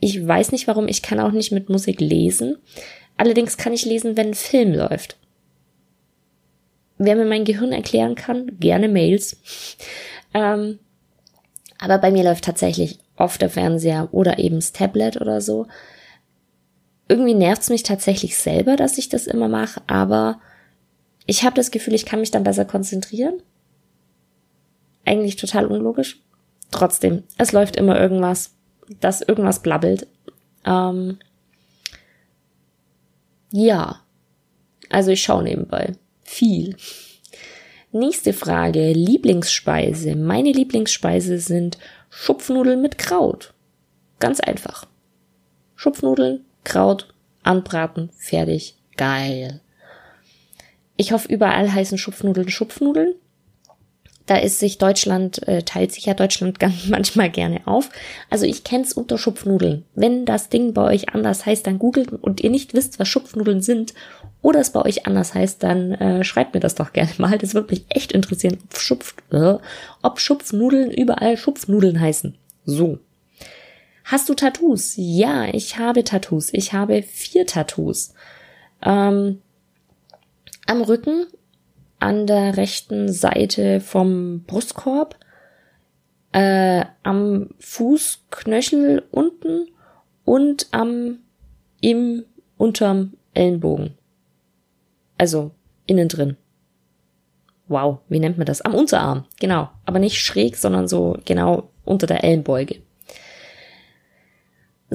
Ich 0.00 0.26
weiß 0.26 0.52
nicht 0.52 0.66
warum, 0.66 0.88
ich 0.88 1.02
kann 1.02 1.20
auch 1.20 1.32
nicht 1.32 1.52
mit 1.52 1.68
Musik 1.68 2.00
lesen. 2.00 2.56
Allerdings 3.16 3.56
kann 3.56 3.72
ich 3.72 3.84
lesen, 3.84 4.16
wenn 4.16 4.28
ein 4.28 4.34
Film 4.34 4.74
läuft. 4.74 5.16
Wer 6.98 7.16
mir 7.16 7.24
mein 7.24 7.44
Gehirn 7.44 7.72
erklären 7.72 8.14
kann, 8.14 8.58
gerne 8.60 8.88
Mails. 8.88 9.36
ähm, 10.34 10.78
aber 11.78 11.98
bei 11.98 12.10
mir 12.10 12.24
läuft 12.24 12.44
tatsächlich 12.44 12.98
oft 13.16 13.42
der 13.42 13.50
Fernseher 13.50 14.08
oder 14.12 14.38
eben 14.38 14.56
das 14.56 14.72
Tablet 14.72 15.20
oder 15.20 15.40
so. 15.40 15.66
Irgendwie 17.08 17.34
nervt's 17.34 17.68
mich 17.68 17.82
tatsächlich 17.82 18.36
selber, 18.36 18.76
dass 18.76 18.96
ich 18.96 19.08
das 19.08 19.26
immer 19.26 19.48
mache, 19.48 19.82
aber 19.86 20.40
ich 21.26 21.44
habe 21.44 21.56
das 21.56 21.70
Gefühl, 21.70 21.94
ich 21.94 22.06
kann 22.06 22.20
mich 22.20 22.30
dann 22.30 22.44
besser 22.44 22.64
konzentrieren. 22.64 23.42
Eigentlich 25.04 25.36
total 25.36 25.66
unlogisch. 25.66 26.22
Trotzdem, 26.70 27.24
es 27.36 27.52
läuft 27.52 27.76
immer 27.76 28.00
irgendwas, 28.00 28.54
das 29.00 29.20
irgendwas 29.20 29.60
blabbelt. 29.60 30.06
Ähm, 30.64 31.18
ja, 33.50 34.00
also 34.88 35.10
ich 35.10 35.22
schaue 35.22 35.42
nebenbei 35.42 35.94
viel. 36.24 36.76
Nächste 37.92 38.32
Frage. 38.32 38.92
Lieblingsspeise. 38.92 40.16
Meine 40.16 40.52
Lieblingsspeise 40.52 41.38
sind 41.38 41.78
Schupfnudeln 42.10 42.82
mit 42.82 42.98
Kraut. 42.98 43.54
Ganz 44.18 44.40
einfach. 44.40 44.86
Schupfnudeln, 45.76 46.44
Kraut, 46.64 47.14
anbraten, 47.42 48.10
fertig. 48.16 48.76
Geil. 48.96 49.60
Ich 50.96 51.12
hoffe, 51.12 51.32
überall 51.32 51.72
heißen 51.72 51.98
Schupfnudeln 51.98 52.48
Schupfnudeln 52.48 53.14
da 54.26 54.36
ist 54.36 54.58
sich 54.58 54.78
Deutschland, 54.78 55.46
äh, 55.46 55.62
teilt 55.62 55.92
sich 55.92 56.06
ja 56.06 56.14
Deutschland 56.14 56.58
ganz 56.60 56.86
manchmal 56.88 57.30
gerne 57.30 57.66
auf. 57.66 57.90
Also 58.30 58.46
ich 58.46 58.64
kenn's 58.64 58.92
unter 58.92 59.18
Schupfnudeln. 59.18 59.84
Wenn 59.94 60.24
das 60.24 60.48
Ding 60.48 60.72
bei 60.72 60.82
euch 60.82 61.10
anders 61.10 61.46
heißt, 61.46 61.66
dann 61.66 61.78
googelt 61.78 62.12
und 62.12 62.40
ihr 62.40 62.50
nicht 62.50 62.74
wisst, 62.74 62.98
was 62.98 63.08
Schupfnudeln 63.08 63.60
sind 63.60 63.94
oder 64.42 64.60
es 64.60 64.70
bei 64.70 64.82
euch 64.82 65.06
anders 65.06 65.34
heißt, 65.34 65.62
dann 65.62 65.92
äh, 65.92 66.24
schreibt 66.24 66.54
mir 66.54 66.60
das 66.60 66.74
doch 66.74 66.92
gerne 66.92 67.12
mal. 67.18 67.38
Das 67.38 67.54
würde 67.54 67.70
mich 67.70 67.84
echt 67.88 68.12
interessieren, 68.12 68.58
ob, 68.62 68.78
Schupf, 68.78 69.14
äh, 69.30 69.54
ob 70.02 70.20
Schupfnudeln 70.20 70.90
überall 70.90 71.36
Schupfnudeln 71.36 72.00
heißen. 72.00 72.36
So. 72.64 72.98
Hast 74.04 74.28
du 74.28 74.34
Tattoos? 74.34 74.94
Ja, 74.96 75.46
ich 75.46 75.78
habe 75.78 76.04
Tattoos. 76.04 76.52
Ich 76.52 76.74
habe 76.74 77.02
vier 77.02 77.46
Tattoos. 77.46 78.12
Ähm, 78.82 79.40
am 80.66 80.82
Rücken 80.82 81.26
an 82.04 82.26
der 82.26 82.56
rechten 82.58 83.10
Seite 83.10 83.80
vom 83.80 84.44
Brustkorb, 84.44 85.16
äh, 86.32 86.84
am 87.02 87.50
Fußknöchel 87.58 89.02
unten 89.10 89.68
und 90.24 90.68
am 90.72 91.20
im 91.80 92.24
unterm 92.58 93.14
Ellenbogen. 93.32 93.96
Also 95.16 95.52
innen 95.86 96.08
drin. 96.08 96.36
Wow, 97.68 98.00
wie 98.08 98.20
nennt 98.20 98.36
man 98.36 98.46
das? 98.46 98.60
Am 98.60 98.74
Unterarm, 98.74 99.24
genau. 99.40 99.70
Aber 99.86 99.98
nicht 99.98 100.20
schräg, 100.20 100.56
sondern 100.56 100.86
so 100.86 101.16
genau 101.24 101.70
unter 101.84 102.06
der 102.06 102.22
Ellenbeuge. 102.22 102.82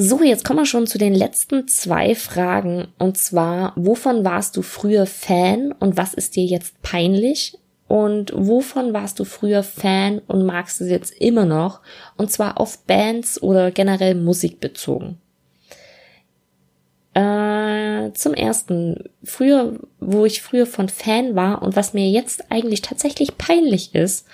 So, 0.02 0.24
jetzt 0.24 0.46
kommen 0.46 0.60
wir 0.60 0.66
schon 0.66 0.88
zu 0.88 0.98
den 0.98 1.14
letzten 1.14 1.68
zwei 1.68 2.16
Fragen. 2.16 2.88
Und 3.00 3.18
zwar, 3.18 3.74
wovon 3.76 4.24
warst 4.24 4.56
du 4.56 4.62
früher 4.62 5.06
Fan 5.06 5.74
und 5.74 5.98
was 5.98 6.14
ist 6.14 6.38
dir 6.38 6.46
jetzt 6.46 6.82
peinlich? 6.82 7.58
Und 7.90 8.32
wovon 8.34 8.94
warst 8.94 9.20
du 9.20 9.26
früher 9.26 9.62
Fan 9.62 10.20
und 10.20 10.46
magst 10.46 10.80
es 10.80 10.90
jetzt 10.90 11.12
immer 11.20 11.44
noch? 11.44 11.82
Und 12.16 12.32
zwar 12.32 12.62
auf 12.62 12.78
Bands 12.86 13.44
oder 13.44 13.72
generell 13.72 14.16
Musik 14.16 14.62
bezogen. 14.62 15.18
Äh, 17.14 18.14
zum 18.14 18.34
ersten, 18.34 19.04
früher, 19.26 19.82
wo 20.00 20.26
ich 20.26 20.42
früher 20.42 20.66
von 20.66 20.88
Fan 20.88 21.36
war 21.36 21.62
und 21.62 21.76
was 21.76 21.94
mir 21.94 22.10
jetzt 22.10 22.50
eigentlich 22.50 22.80
tatsächlich 22.80 23.38
peinlich 23.38 23.94
ist, 23.94 24.26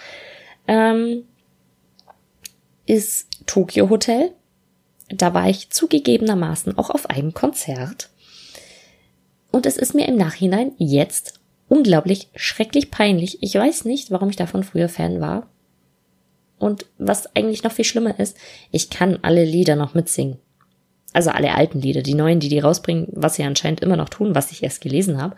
ähm, 0.68 1.24
ist 2.86 3.30
Tokyo 3.48 3.90
Hotel 3.90 4.35
da 5.10 5.34
war 5.34 5.50
ich 5.50 5.70
zugegebenermaßen 5.70 6.78
auch 6.78 6.90
auf 6.90 7.10
einem 7.10 7.34
Konzert. 7.34 8.10
Und 9.52 9.66
es 9.66 9.78
ist 9.78 9.94
mir 9.94 10.08
im 10.08 10.18
Nachhinein 10.18 10.72
jetzt 10.78 11.40
unglaublich 11.68 12.30
schrecklich 12.36 12.92
peinlich. 12.92 13.42
Ich 13.42 13.56
weiß 13.56 13.86
nicht, 13.86 14.12
warum 14.12 14.30
ich 14.30 14.36
davon 14.36 14.64
früher 14.64 14.90
Fan 14.90 15.22
war. 15.22 15.48
Und 16.58 16.86
was 16.98 17.36
eigentlich 17.36 17.64
noch 17.64 17.72
viel 17.72 17.86
schlimmer 17.86 18.20
ist, 18.20 18.38
ich 18.72 18.90
kann 18.90 19.20
alle 19.22 19.44
Lieder 19.44 19.76
noch 19.76 19.94
mitsingen. 19.94 20.40
Also 21.14 21.30
alle 21.30 21.56
alten 21.56 21.80
Lieder, 21.80 22.02
die 22.02 22.14
neuen, 22.14 22.40
die 22.40 22.50
die 22.50 22.60
rausbringen, 22.60 23.08
was 23.12 23.36
sie 23.36 23.44
anscheinend 23.44 23.82
immer 23.82 23.96
noch 23.96 24.10
tun, 24.10 24.36
was 24.36 24.52
ich 24.52 24.64
erst 24.64 24.82
gelesen 24.82 25.22
habe. 25.22 25.36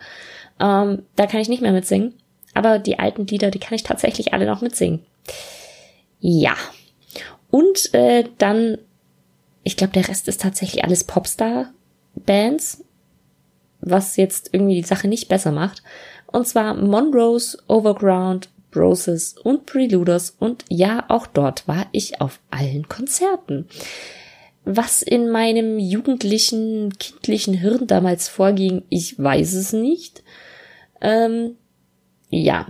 Ähm, 0.60 1.02
da 1.14 1.26
kann 1.26 1.40
ich 1.40 1.48
nicht 1.48 1.62
mehr 1.62 1.72
mitsingen. 1.72 2.14
Aber 2.54 2.78
die 2.78 2.98
alten 2.98 3.26
Lieder, 3.26 3.50
die 3.50 3.60
kann 3.60 3.74
ich 3.74 3.84
tatsächlich 3.84 4.32
alle 4.32 4.46
noch 4.46 4.60
mitsingen. 4.60 5.04
Ja. 6.20 6.56
Und 7.50 7.94
äh, 7.94 8.24
dann, 8.38 8.78
ich 9.62 9.76
glaube, 9.76 9.92
der 9.92 10.08
Rest 10.08 10.28
ist 10.28 10.40
tatsächlich 10.40 10.84
alles 10.84 11.04
Popstar-Bands, 11.04 12.84
was 13.80 14.16
jetzt 14.16 14.50
irgendwie 14.52 14.80
die 14.80 14.86
Sache 14.86 15.08
nicht 15.08 15.28
besser 15.28 15.52
macht. 15.52 15.82
Und 16.26 16.46
zwar 16.46 16.74
Monrose, 16.74 17.58
Overground, 17.68 18.50
Broses 18.70 19.34
und 19.38 19.66
Preluders 19.66 20.36
und 20.38 20.64
ja, 20.68 21.04
auch 21.08 21.26
dort 21.26 21.66
war 21.66 21.86
ich 21.92 22.20
auf 22.20 22.40
allen 22.50 22.88
Konzerten. 22.88 23.66
Was 24.64 25.00
in 25.00 25.30
meinem 25.30 25.78
jugendlichen, 25.78 26.92
kindlichen 26.98 27.54
Hirn 27.54 27.86
damals 27.86 28.28
vorging, 28.28 28.82
ich 28.90 29.18
weiß 29.18 29.54
es 29.54 29.72
nicht. 29.72 30.22
Ähm, 31.00 31.56
ja. 32.28 32.66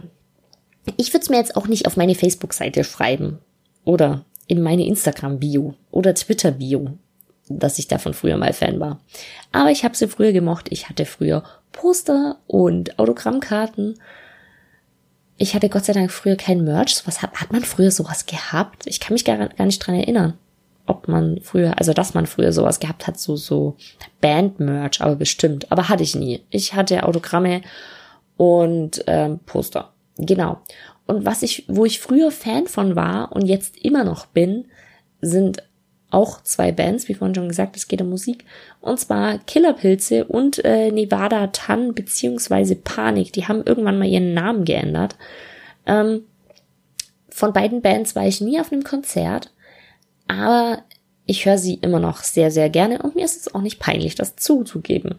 Ich 0.97 1.13
würde 1.13 1.23
es 1.23 1.29
mir 1.29 1.39
jetzt 1.39 1.57
auch 1.57 1.67
nicht 1.67 1.87
auf 1.87 1.97
meine 1.97 2.15
Facebook-Seite 2.15 2.85
schreiben 2.85 3.41
oder 3.85 4.25
in 4.49 4.61
meine 4.63 4.87
Instagram-Bio 4.87 5.75
oder 5.93 6.15
Twitter-Bio, 6.15 6.99
dass 7.49 7.79
ich 7.79 7.87
davon 7.87 8.15
früher 8.15 8.37
mal 8.37 8.53
Fan 8.53 8.81
war. 8.81 8.99
Aber 9.53 9.71
ich 9.71 9.85
habe 9.85 9.97
sie 9.97 10.09
früher 10.09 10.33
gemocht. 10.33 10.67
Ich 10.71 10.89
hatte 10.89 11.05
früher 11.05 11.45
Poster 11.71 12.39
und 12.49 12.99
Autogrammkarten 12.99 13.95
ich 15.39 15.55
hatte 15.55 15.69
Gott 15.69 15.85
sei 15.85 15.93
Dank 15.93 16.11
früher 16.11 16.37
kein 16.37 16.65
Merch. 16.65 17.01
Was 17.07 17.23
hat, 17.23 17.33
hat 17.41 17.53
man 17.53 17.63
früher 17.63 17.93
sowas 17.93 18.27
gehabt? 18.27 18.87
Ich 18.87 18.99
kann 18.99 19.15
mich 19.15 19.25
gar, 19.25 19.37
gar 19.37 19.67
nicht 19.67 19.79
dran 19.79 19.95
erinnern, 19.95 20.35
ob 20.87 21.07
man 21.07 21.39
früher, 21.43 21.79
also 21.79 21.93
dass 21.93 22.13
man 22.13 22.27
früher 22.27 22.53
sowas 22.53 22.81
gehabt 22.81 23.07
hat, 23.07 23.19
so, 23.19 23.37
so 23.37 23.77
Band-Merch, 24.21 25.01
aber 25.01 25.15
bestimmt. 25.15 25.71
Aber 25.71 25.89
hatte 25.89 26.03
ich 26.03 26.17
nie. 26.17 26.43
Ich 26.51 26.75
hatte 26.75 27.05
Autogramme 27.05 27.63
und 28.37 29.05
ähm, 29.07 29.39
Poster. 29.47 29.93
Genau. 30.17 30.61
Und 31.09 31.25
was 31.25 31.43
ich, 31.43 31.65
wo 31.69 31.87
ich 31.87 32.01
früher 32.01 32.31
Fan 32.31 32.67
von 32.67 32.95
war 32.95 33.33
und 33.33 33.47
jetzt 33.47 33.79
immer 33.79 34.05
noch 34.05 34.27
bin, 34.27 34.67
sind 35.23 35.63
auch 36.11 36.43
zwei 36.43 36.71
Bands, 36.71 37.09
wie 37.09 37.15
vorhin 37.15 37.35
schon 37.35 37.49
gesagt, 37.49 37.77
es 37.77 37.89
geht 37.89 38.03
um 38.03 38.11
Musik. 38.11 38.45
Und 38.83 39.01
zwar 39.01 39.39
Killerpilze 39.39 40.27
und 40.27 40.63
äh, 40.67 40.93
Nevada 40.93 41.47
Tan 41.49 41.95
beziehungsweise 41.95 42.77
Panik. 42.77 43.33
Die 43.33 43.49
haben 43.49 43.63
irgendwann 43.65 43.99
mal 43.99 44.07
ihren 44.07 44.35
Namen 44.35 44.67
geändert. 44.67 45.17
Ähm, 45.87 46.25
von 47.31 47.55
beiden 47.55 47.81
Bands 47.81 48.15
war 48.15 48.27
ich 48.27 48.43
nie 48.43 48.61
auf 48.61 48.71
einem 48.71 48.85
Konzert, 48.85 49.51
aber 50.27 50.83
ich 51.25 51.47
höre 51.47 51.59
sie 51.59 51.75
immer 51.75 52.01
noch 52.01 52.23
sehr, 52.23 52.51
sehr 52.51 52.69
gerne 52.69 53.01
und 53.01 53.15
mir 53.15 53.25
ist 53.25 53.41
es 53.41 53.55
auch 53.55 53.63
nicht 53.63 53.79
peinlich, 53.79 54.15
das 54.15 54.37
zuzugeben. 54.37 55.15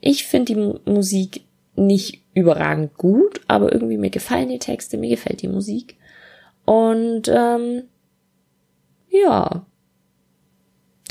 Ich 0.00 0.26
finde 0.26 0.54
die 0.54 0.90
Musik 0.90 1.42
nicht 1.74 2.23
überragend 2.34 2.96
gut, 2.96 3.40
aber 3.48 3.72
irgendwie 3.72 3.96
mir 3.96 4.10
gefallen 4.10 4.48
die 4.48 4.58
Texte, 4.58 4.96
mir 4.96 5.10
gefällt 5.10 5.42
die 5.42 5.48
Musik. 5.48 5.96
Und 6.64 7.28
ähm, 7.28 7.84
ja, 9.08 9.64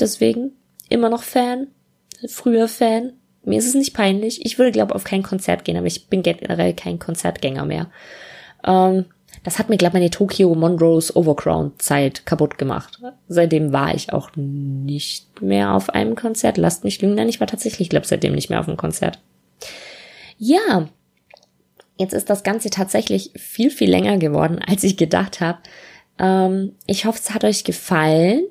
Deswegen 0.00 0.52
immer 0.88 1.08
noch 1.08 1.22
Fan, 1.22 1.68
früher 2.26 2.68
Fan. 2.68 3.12
Mir 3.44 3.58
ist 3.58 3.66
es 3.66 3.74
nicht 3.74 3.94
peinlich. 3.94 4.44
Ich 4.44 4.58
würde, 4.58 4.72
glaube 4.72 4.94
auf 4.94 5.04
kein 5.04 5.22
Konzert 5.22 5.64
gehen, 5.64 5.76
aber 5.76 5.86
ich 5.86 6.08
bin 6.08 6.22
generell 6.22 6.74
kein 6.74 6.98
Konzertgänger 6.98 7.64
mehr. 7.66 7.90
Ähm, 8.66 9.04
das 9.42 9.58
hat 9.58 9.68
mir, 9.68 9.76
glaube 9.76 9.98
meine 9.98 10.10
Tokyo 10.10 10.54
Monrose 10.54 11.14
Overground 11.14 11.82
Zeit 11.82 12.24
kaputt 12.24 12.56
gemacht. 12.56 12.98
Seitdem 13.28 13.72
war 13.72 13.94
ich 13.94 14.12
auch 14.12 14.30
nicht 14.34 15.42
mehr 15.42 15.74
auf 15.74 15.90
einem 15.90 16.14
Konzert. 16.14 16.56
Lasst 16.56 16.84
mich 16.84 17.02
lügen, 17.02 17.14
nein, 17.14 17.28
ich 17.28 17.40
war 17.40 17.46
tatsächlich, 17.46 17.90
glaube 17.90 18.06
seitdem 18.06 18.34
nicht 18.34 18.48
mehr 18.48 18.60
auf 18.60 18.68
einem 18.68 18.78
Konzert. 18.78 19.20
Ja, 20.38 20.88
jetzt 21.96 22.14
ist 22.14 22.30
das 22.30 22.42
Ganze 22.42 22.70
tatsächlich 22.70 23.30
viel, 23.36 23.70
viel 23.70 23.90
länger 23.90 24.18
geworden, 24.18 24.58
als 24.58 24.84
ich 24.84 24.96
gedacht 24.96 25.40
habe. 25.40 25.58
Ähm, 26.18 26.74
ich 26.86 27.04
hoffe, 27.04 27.20
es 27.22 27.34
hat 27.34 27.44
euch 27.44 27.64
gefallen. 27.64 28.44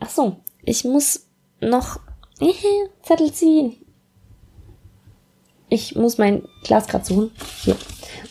Ach 0.00 0.10
so, 0.10 0.36
ich 0.62 0.84
muss 0.84 1.26
noch 1.60 2.00
Zettel 3.02 3.32
ziehen. 3.32 3.76
Ich 5.68 5.96
muss 5.96 6.18
mein 6.18 6.46
Glas 6.62 6.86
gerade 6.86 7.04
suchen. 7.04 7.32
Hier. 7.62 7.76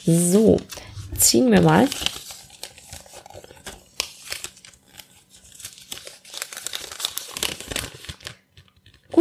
So, 0.05 0.57
ziehen 1.17 1.51
wir 1.51 1.61
mal. 1.61 1.87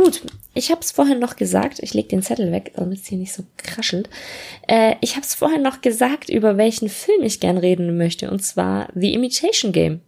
Gut, 0.04 0.20
ich 0.52 0.70
habe 0.70 0.82
es 0.82 0.90
vorhin 0.90 1.18
noch 1.18 1.36
gesagt, 1.36 1.78
ich 1.80 1.94
lege 1.94 2.08
den 2.08 2.20
Zettel 2.20 2.52
weg, 2.52 2.72
damit 2.76 3.00
es 3.00 3.06
hier 3.06 3.16
nicht 3.16 3.32
so 3.32 3.42
kraschelt. 3.56 4.10
Äh, 4.68 4.96
ich 5.00 5.16
habe 5.16 5.24
es 5.24 5.34
vorhin 5.34 5.62
noch 5.62 5.80
gesagt, 5.80 6.28
über 6.28 6.58
welchen 6.58 6.90
Film 6.90 7.22
ich 7.22 7.40
gern 7.40 7.56
reden 7.56 7.96
möchte, 7.96 8.30
und 8.30 8.40
zwar 8.40 8.90
The 8.94 9.14
Imitation 9.14 9.72
Game. 9.72 10.02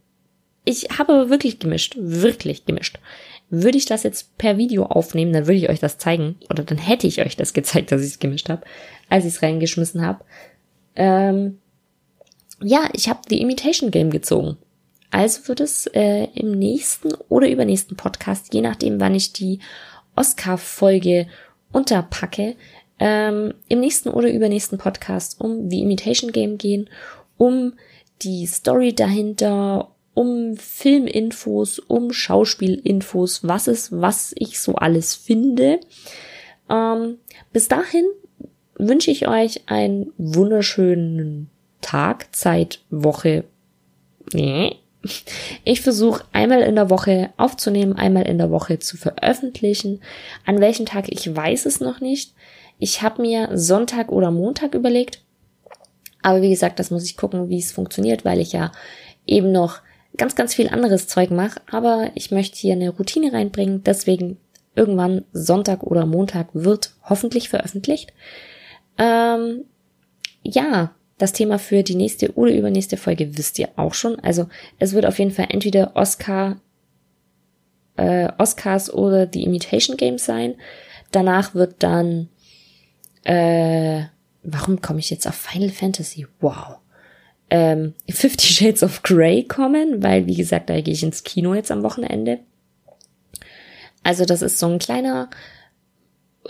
Ich 0.65 0.99
habe 0.99 1.31
wirklich 1.31 1.57
gemischt, 1.57 1.95
wirklich 1.97 2.65
gemischt. 2.65 2.99
Würde 3.49 3.79
ich 3.79 3.87
das 3.87 4.03
jetzt 4.03 4.37
per 4.37 4.59
Video 4.59 4.83
aufnehmen, 4.85 5.33
dann 5.33 5.47
würde 5.47 5.57
ich 5.57 5.69
euch 5.69 5.79
das 5.79 5.97
zeigen. 5.97 6.35
Oder 6.51 6.63
dann 6.63 6.77
hätte 6.77 7.07
ich 7.07 7.25
euch 7.25 7.35
das 7.35 7.53
gezeigt, 7.53 7.91
dass 7.91 8.01
ich 8.01 8.09
es 8.09 8.19
gemischt 8.19 8.49
habe, 8.49 8.67
als 9.09 9.25
ich 9.25 9.33
es 9.33 9.41
reingeschmissen 9.41 10.05
habe. 10.05 10.23
Ähm, 10.95 11.57
ja, 12.61 12.87
ich 12.93 13.09
habe 13.09 13.21
die 13.31 13.41
Imitation 13.41 13.89
Game 13.89 14.11
gezogen. 14.11 14.57
Also 15.11 15.47
wird 15.47 15.61
es 15.61 15.87
äh, 15.87 16.25
im 16.33 16.51
nächsten 16.51 17.13
oder 17.29 17.49
übernächsten 17.49 17.95
Podcast, 17.95 18.53
je 18.53 18.61
nachdem, 18.61 18.99
wann 18.99 19.15
ich 19.15 19.33
die 19.33 19.59
Oscar-Folge 20.15 21.27
unterpacke, 21.71 22.55
ähm, 22.99 23.53
im 23.69 23.79
nächsten 23.79 24.09
oder 24.09 24.31
übernächsten 24.31 24.77
Podcast 24.77 25.39
um 25.39 25.69
die 25.69 25.81
Imitation 25.81 26.31
Game 26.31 26.57
gehen, 26.57 26.89
um 27.37 27.73
die 28.21 28.45
Story 28.47 28.93
dahinter, 28.93 29.91
um 30.13 30.57
Filminfos, 30.57 31.77
um 31.77 32.11
Schauspielinfos, 32.11 33.47
was 33.47 33.67
ist, 33.67 33.91
was 33.91 34.33
ich 34.35 34.59
so 34.59 34.75
alles 34.75 35.13
finde. 35.13 35.79
Ähm, 36.69 37.19
bis 37.53 37.67
dahin 37.67 38.05
wünsche 38.75 39.11
ich 39.11 39.27
euch 39.27 39.61
einen 39.67 40.11
wunderschönen 40.17 41.49
Tag, 41.81 42.35
Zeit, 42.35 42.81
Woche. 42.89 43.43
Nee. 44.33 44.77
Ich 45.63 45.81
versuche 45.81 46.23
einmal 46.31 46.61
in 46.61 46.75
der 46.75 46.89
Woche 46.89 47.31
aufzunehmen, 47.37 47.93
einmal 47.93 48.27
in 48.27 48.37
der 48.37 48.51
Woche 48.51 48.79
zu 48.79 48.97
veröffentlichen. 48.97 50.01
An 50.45 50.59
welchem 50.59 50.85
Tag 50.85 51.05
ich 51.09 51.35
weiß 51.35 51.65
es 51.65 51.79
noch 51.79 51.99
nicht. 51.99 52.33
Ich 52.79 53.01
habe 53.01 53.21
mir 53.21 53.49
Sonntag 53.53 54.11
oder 54.11 54.31
Montag 54.31 54.75
überlegt. 54.75 55.21
Aber 56.21 56.41
wie 56.41 56.49
gesagt, 56.49 56.79
das 56.79 56.91
muss 56.91 57.05
ich 57.05 57.17
gucken, 57.17 57.49
wie 57.49 57.59
es 57.59 57.71
funktioniert, 57.71 58.25
weil 58.25 58.39
ich 58.39 58.51
ja 58.51 58.71
eben 59.25 59.51
noch 59.51 59.81
ganz, 60.17 60.35
ganz 60.35 60.53
viel 60.53 60.69
anderes 60.69 61.07
Zeug 61.07 61.31
mache, 61.31 61.61
aber 61.69 62.11
ich 62.15 62.31
möchte 62.31 62.57
hier 62.57 62.73
eine 62.73 62.89
Routine 62.89 63.33
reinbringen, 63.33 63.83
deswegen 63.83 64.37
irgendwann 64.75 65.25
Sonntag 65.31 65.83
oder 65.83 66.05
Montag 66.05 66.49
wird 66.53 66.93
hoffentlich 67.03 67.49
veröffentlicht. 67.49 68.13
Ähm, 68.97 69.65
ja, 70.43 70.91
das 71.17 71.33
Thema 71.33 71.59
für 71.59 71.83
die 71.83 71.95
nächste 71.95 72.33
oder 72.33 72.51
übernächste 72.51 72.97
Folge 72.97 73.37
wisst 73.37 73.57
ihr 73.59 73.69
auch 73.75 73.93
schon. 73.93 74.19
Also 74.19 74.47
es 74.79 74.93
wird 74.93 75.05
auf 75.05 75.19
jeden 75.19 75.31
Fall 75.31 75.47
entweder 75.49 75.95
Oscar, 75.95 76.59
äh, 77.95 78.29
Oscars 78.37 78.93
oder 78.93 79.27
The 79.31 79.43
Imitation 79.43 79.97
Games 79.97 80.25
sein. 80.25 80.55
Danach 81.11 81.55
wird 81.55 81.75
dann, 81.79 82.29
äh, 83.23 84.03
warum 84.43 84.81
komme 84.81 84.99
ich 84.99 85.09
jetzt 85.09 85.27
auf 85.27 85.35
Final 85.35 85.69
Fantasy? 85.69 86.27
Wow 86.39 86.79
ähm, 87.49 87.93
Fifty 88.09 88.47
Shades 88.47 88.83
of 88.83 89.03
Grey 89.03 89.43
kommen, 89.43 90.03
weil, 90.03 90.25
wie 90.27 90.35
gesagt, 90.35 90.69
da 90.69 90.79
gehe 90.81 90.93
ich 90.93 91.03
ins 91.03 91.23
Kino 91.23 91.53
jetzt 91.53 91.71
am 91.71 91.83
Wochenende. 91.83 92.39
Also 94.03 94.25
das 94.25 94.41
ist 94.41 94.59
so 94.59 94.67
ein 94.67 94.79
kleiner, 94.79 95.29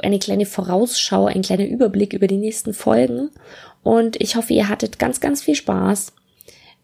eine 0.01 0.19
kleine 0.19 0.45
Vorausschau, 0.45 1.25
ein 1.25 1.41
kleiner 1.41 1.65
Überblick 1.65 2.13
über 2.13 2.27
die 2.27 2.37
nächsten 2.37 2.73
Folgen. 2.73 3.29
Und 3.87 4.19
ich 4.19 4.35
hoffe, 4.35 4.51
ihr 4.53 4.67
hattet 4.67 4.99
ganz, 4.99 5.21
ganz 5.21 5.41
viel 5.41 5.55
Spaß. 5.55 6.11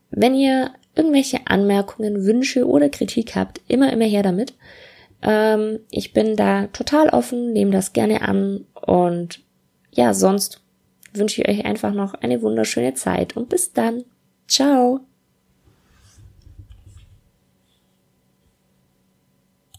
Wenn 0.10 0.36
ihr 0.36 0.72
irgendwelche 0.96 1.42
Anmerkungen, 1.48 2.24
Wünsche 2.24 2.66
oder 2.66 2.88
Kritik 2.88 3.36
habt, 3.36 3.60
immer, 3.68 3.92
immer 3.92 4.06
her 4.06 4.24
damit. 4.24 4.54
Ähm, 5.22 5.80
ich 5.92 6.14
bin 6.14 6.38
da 6.38 6.68
total 6.68 7.10
offen, 7.10 7.52
nehme 7.52 7.72
das 7.72 7.92
gerne 7.92 8.22
an 8.22 8.64
und 8.74 9.42
ja, 9.92 10.14
sonst 10.14 10.62
wünsche 11.12 11.42
ich 11.42 11.50
euch 11.50 11.66
einfach 11.66 11.94
noch 11.94 12.14
eine 12.14 12.42
wunderschöne 12.42 12.94
Zeit 12.94 13.36
und 13.36 13.50
bis 13.50 13.74
dann. 13.74 14.06
Ciao. 14.48 15.02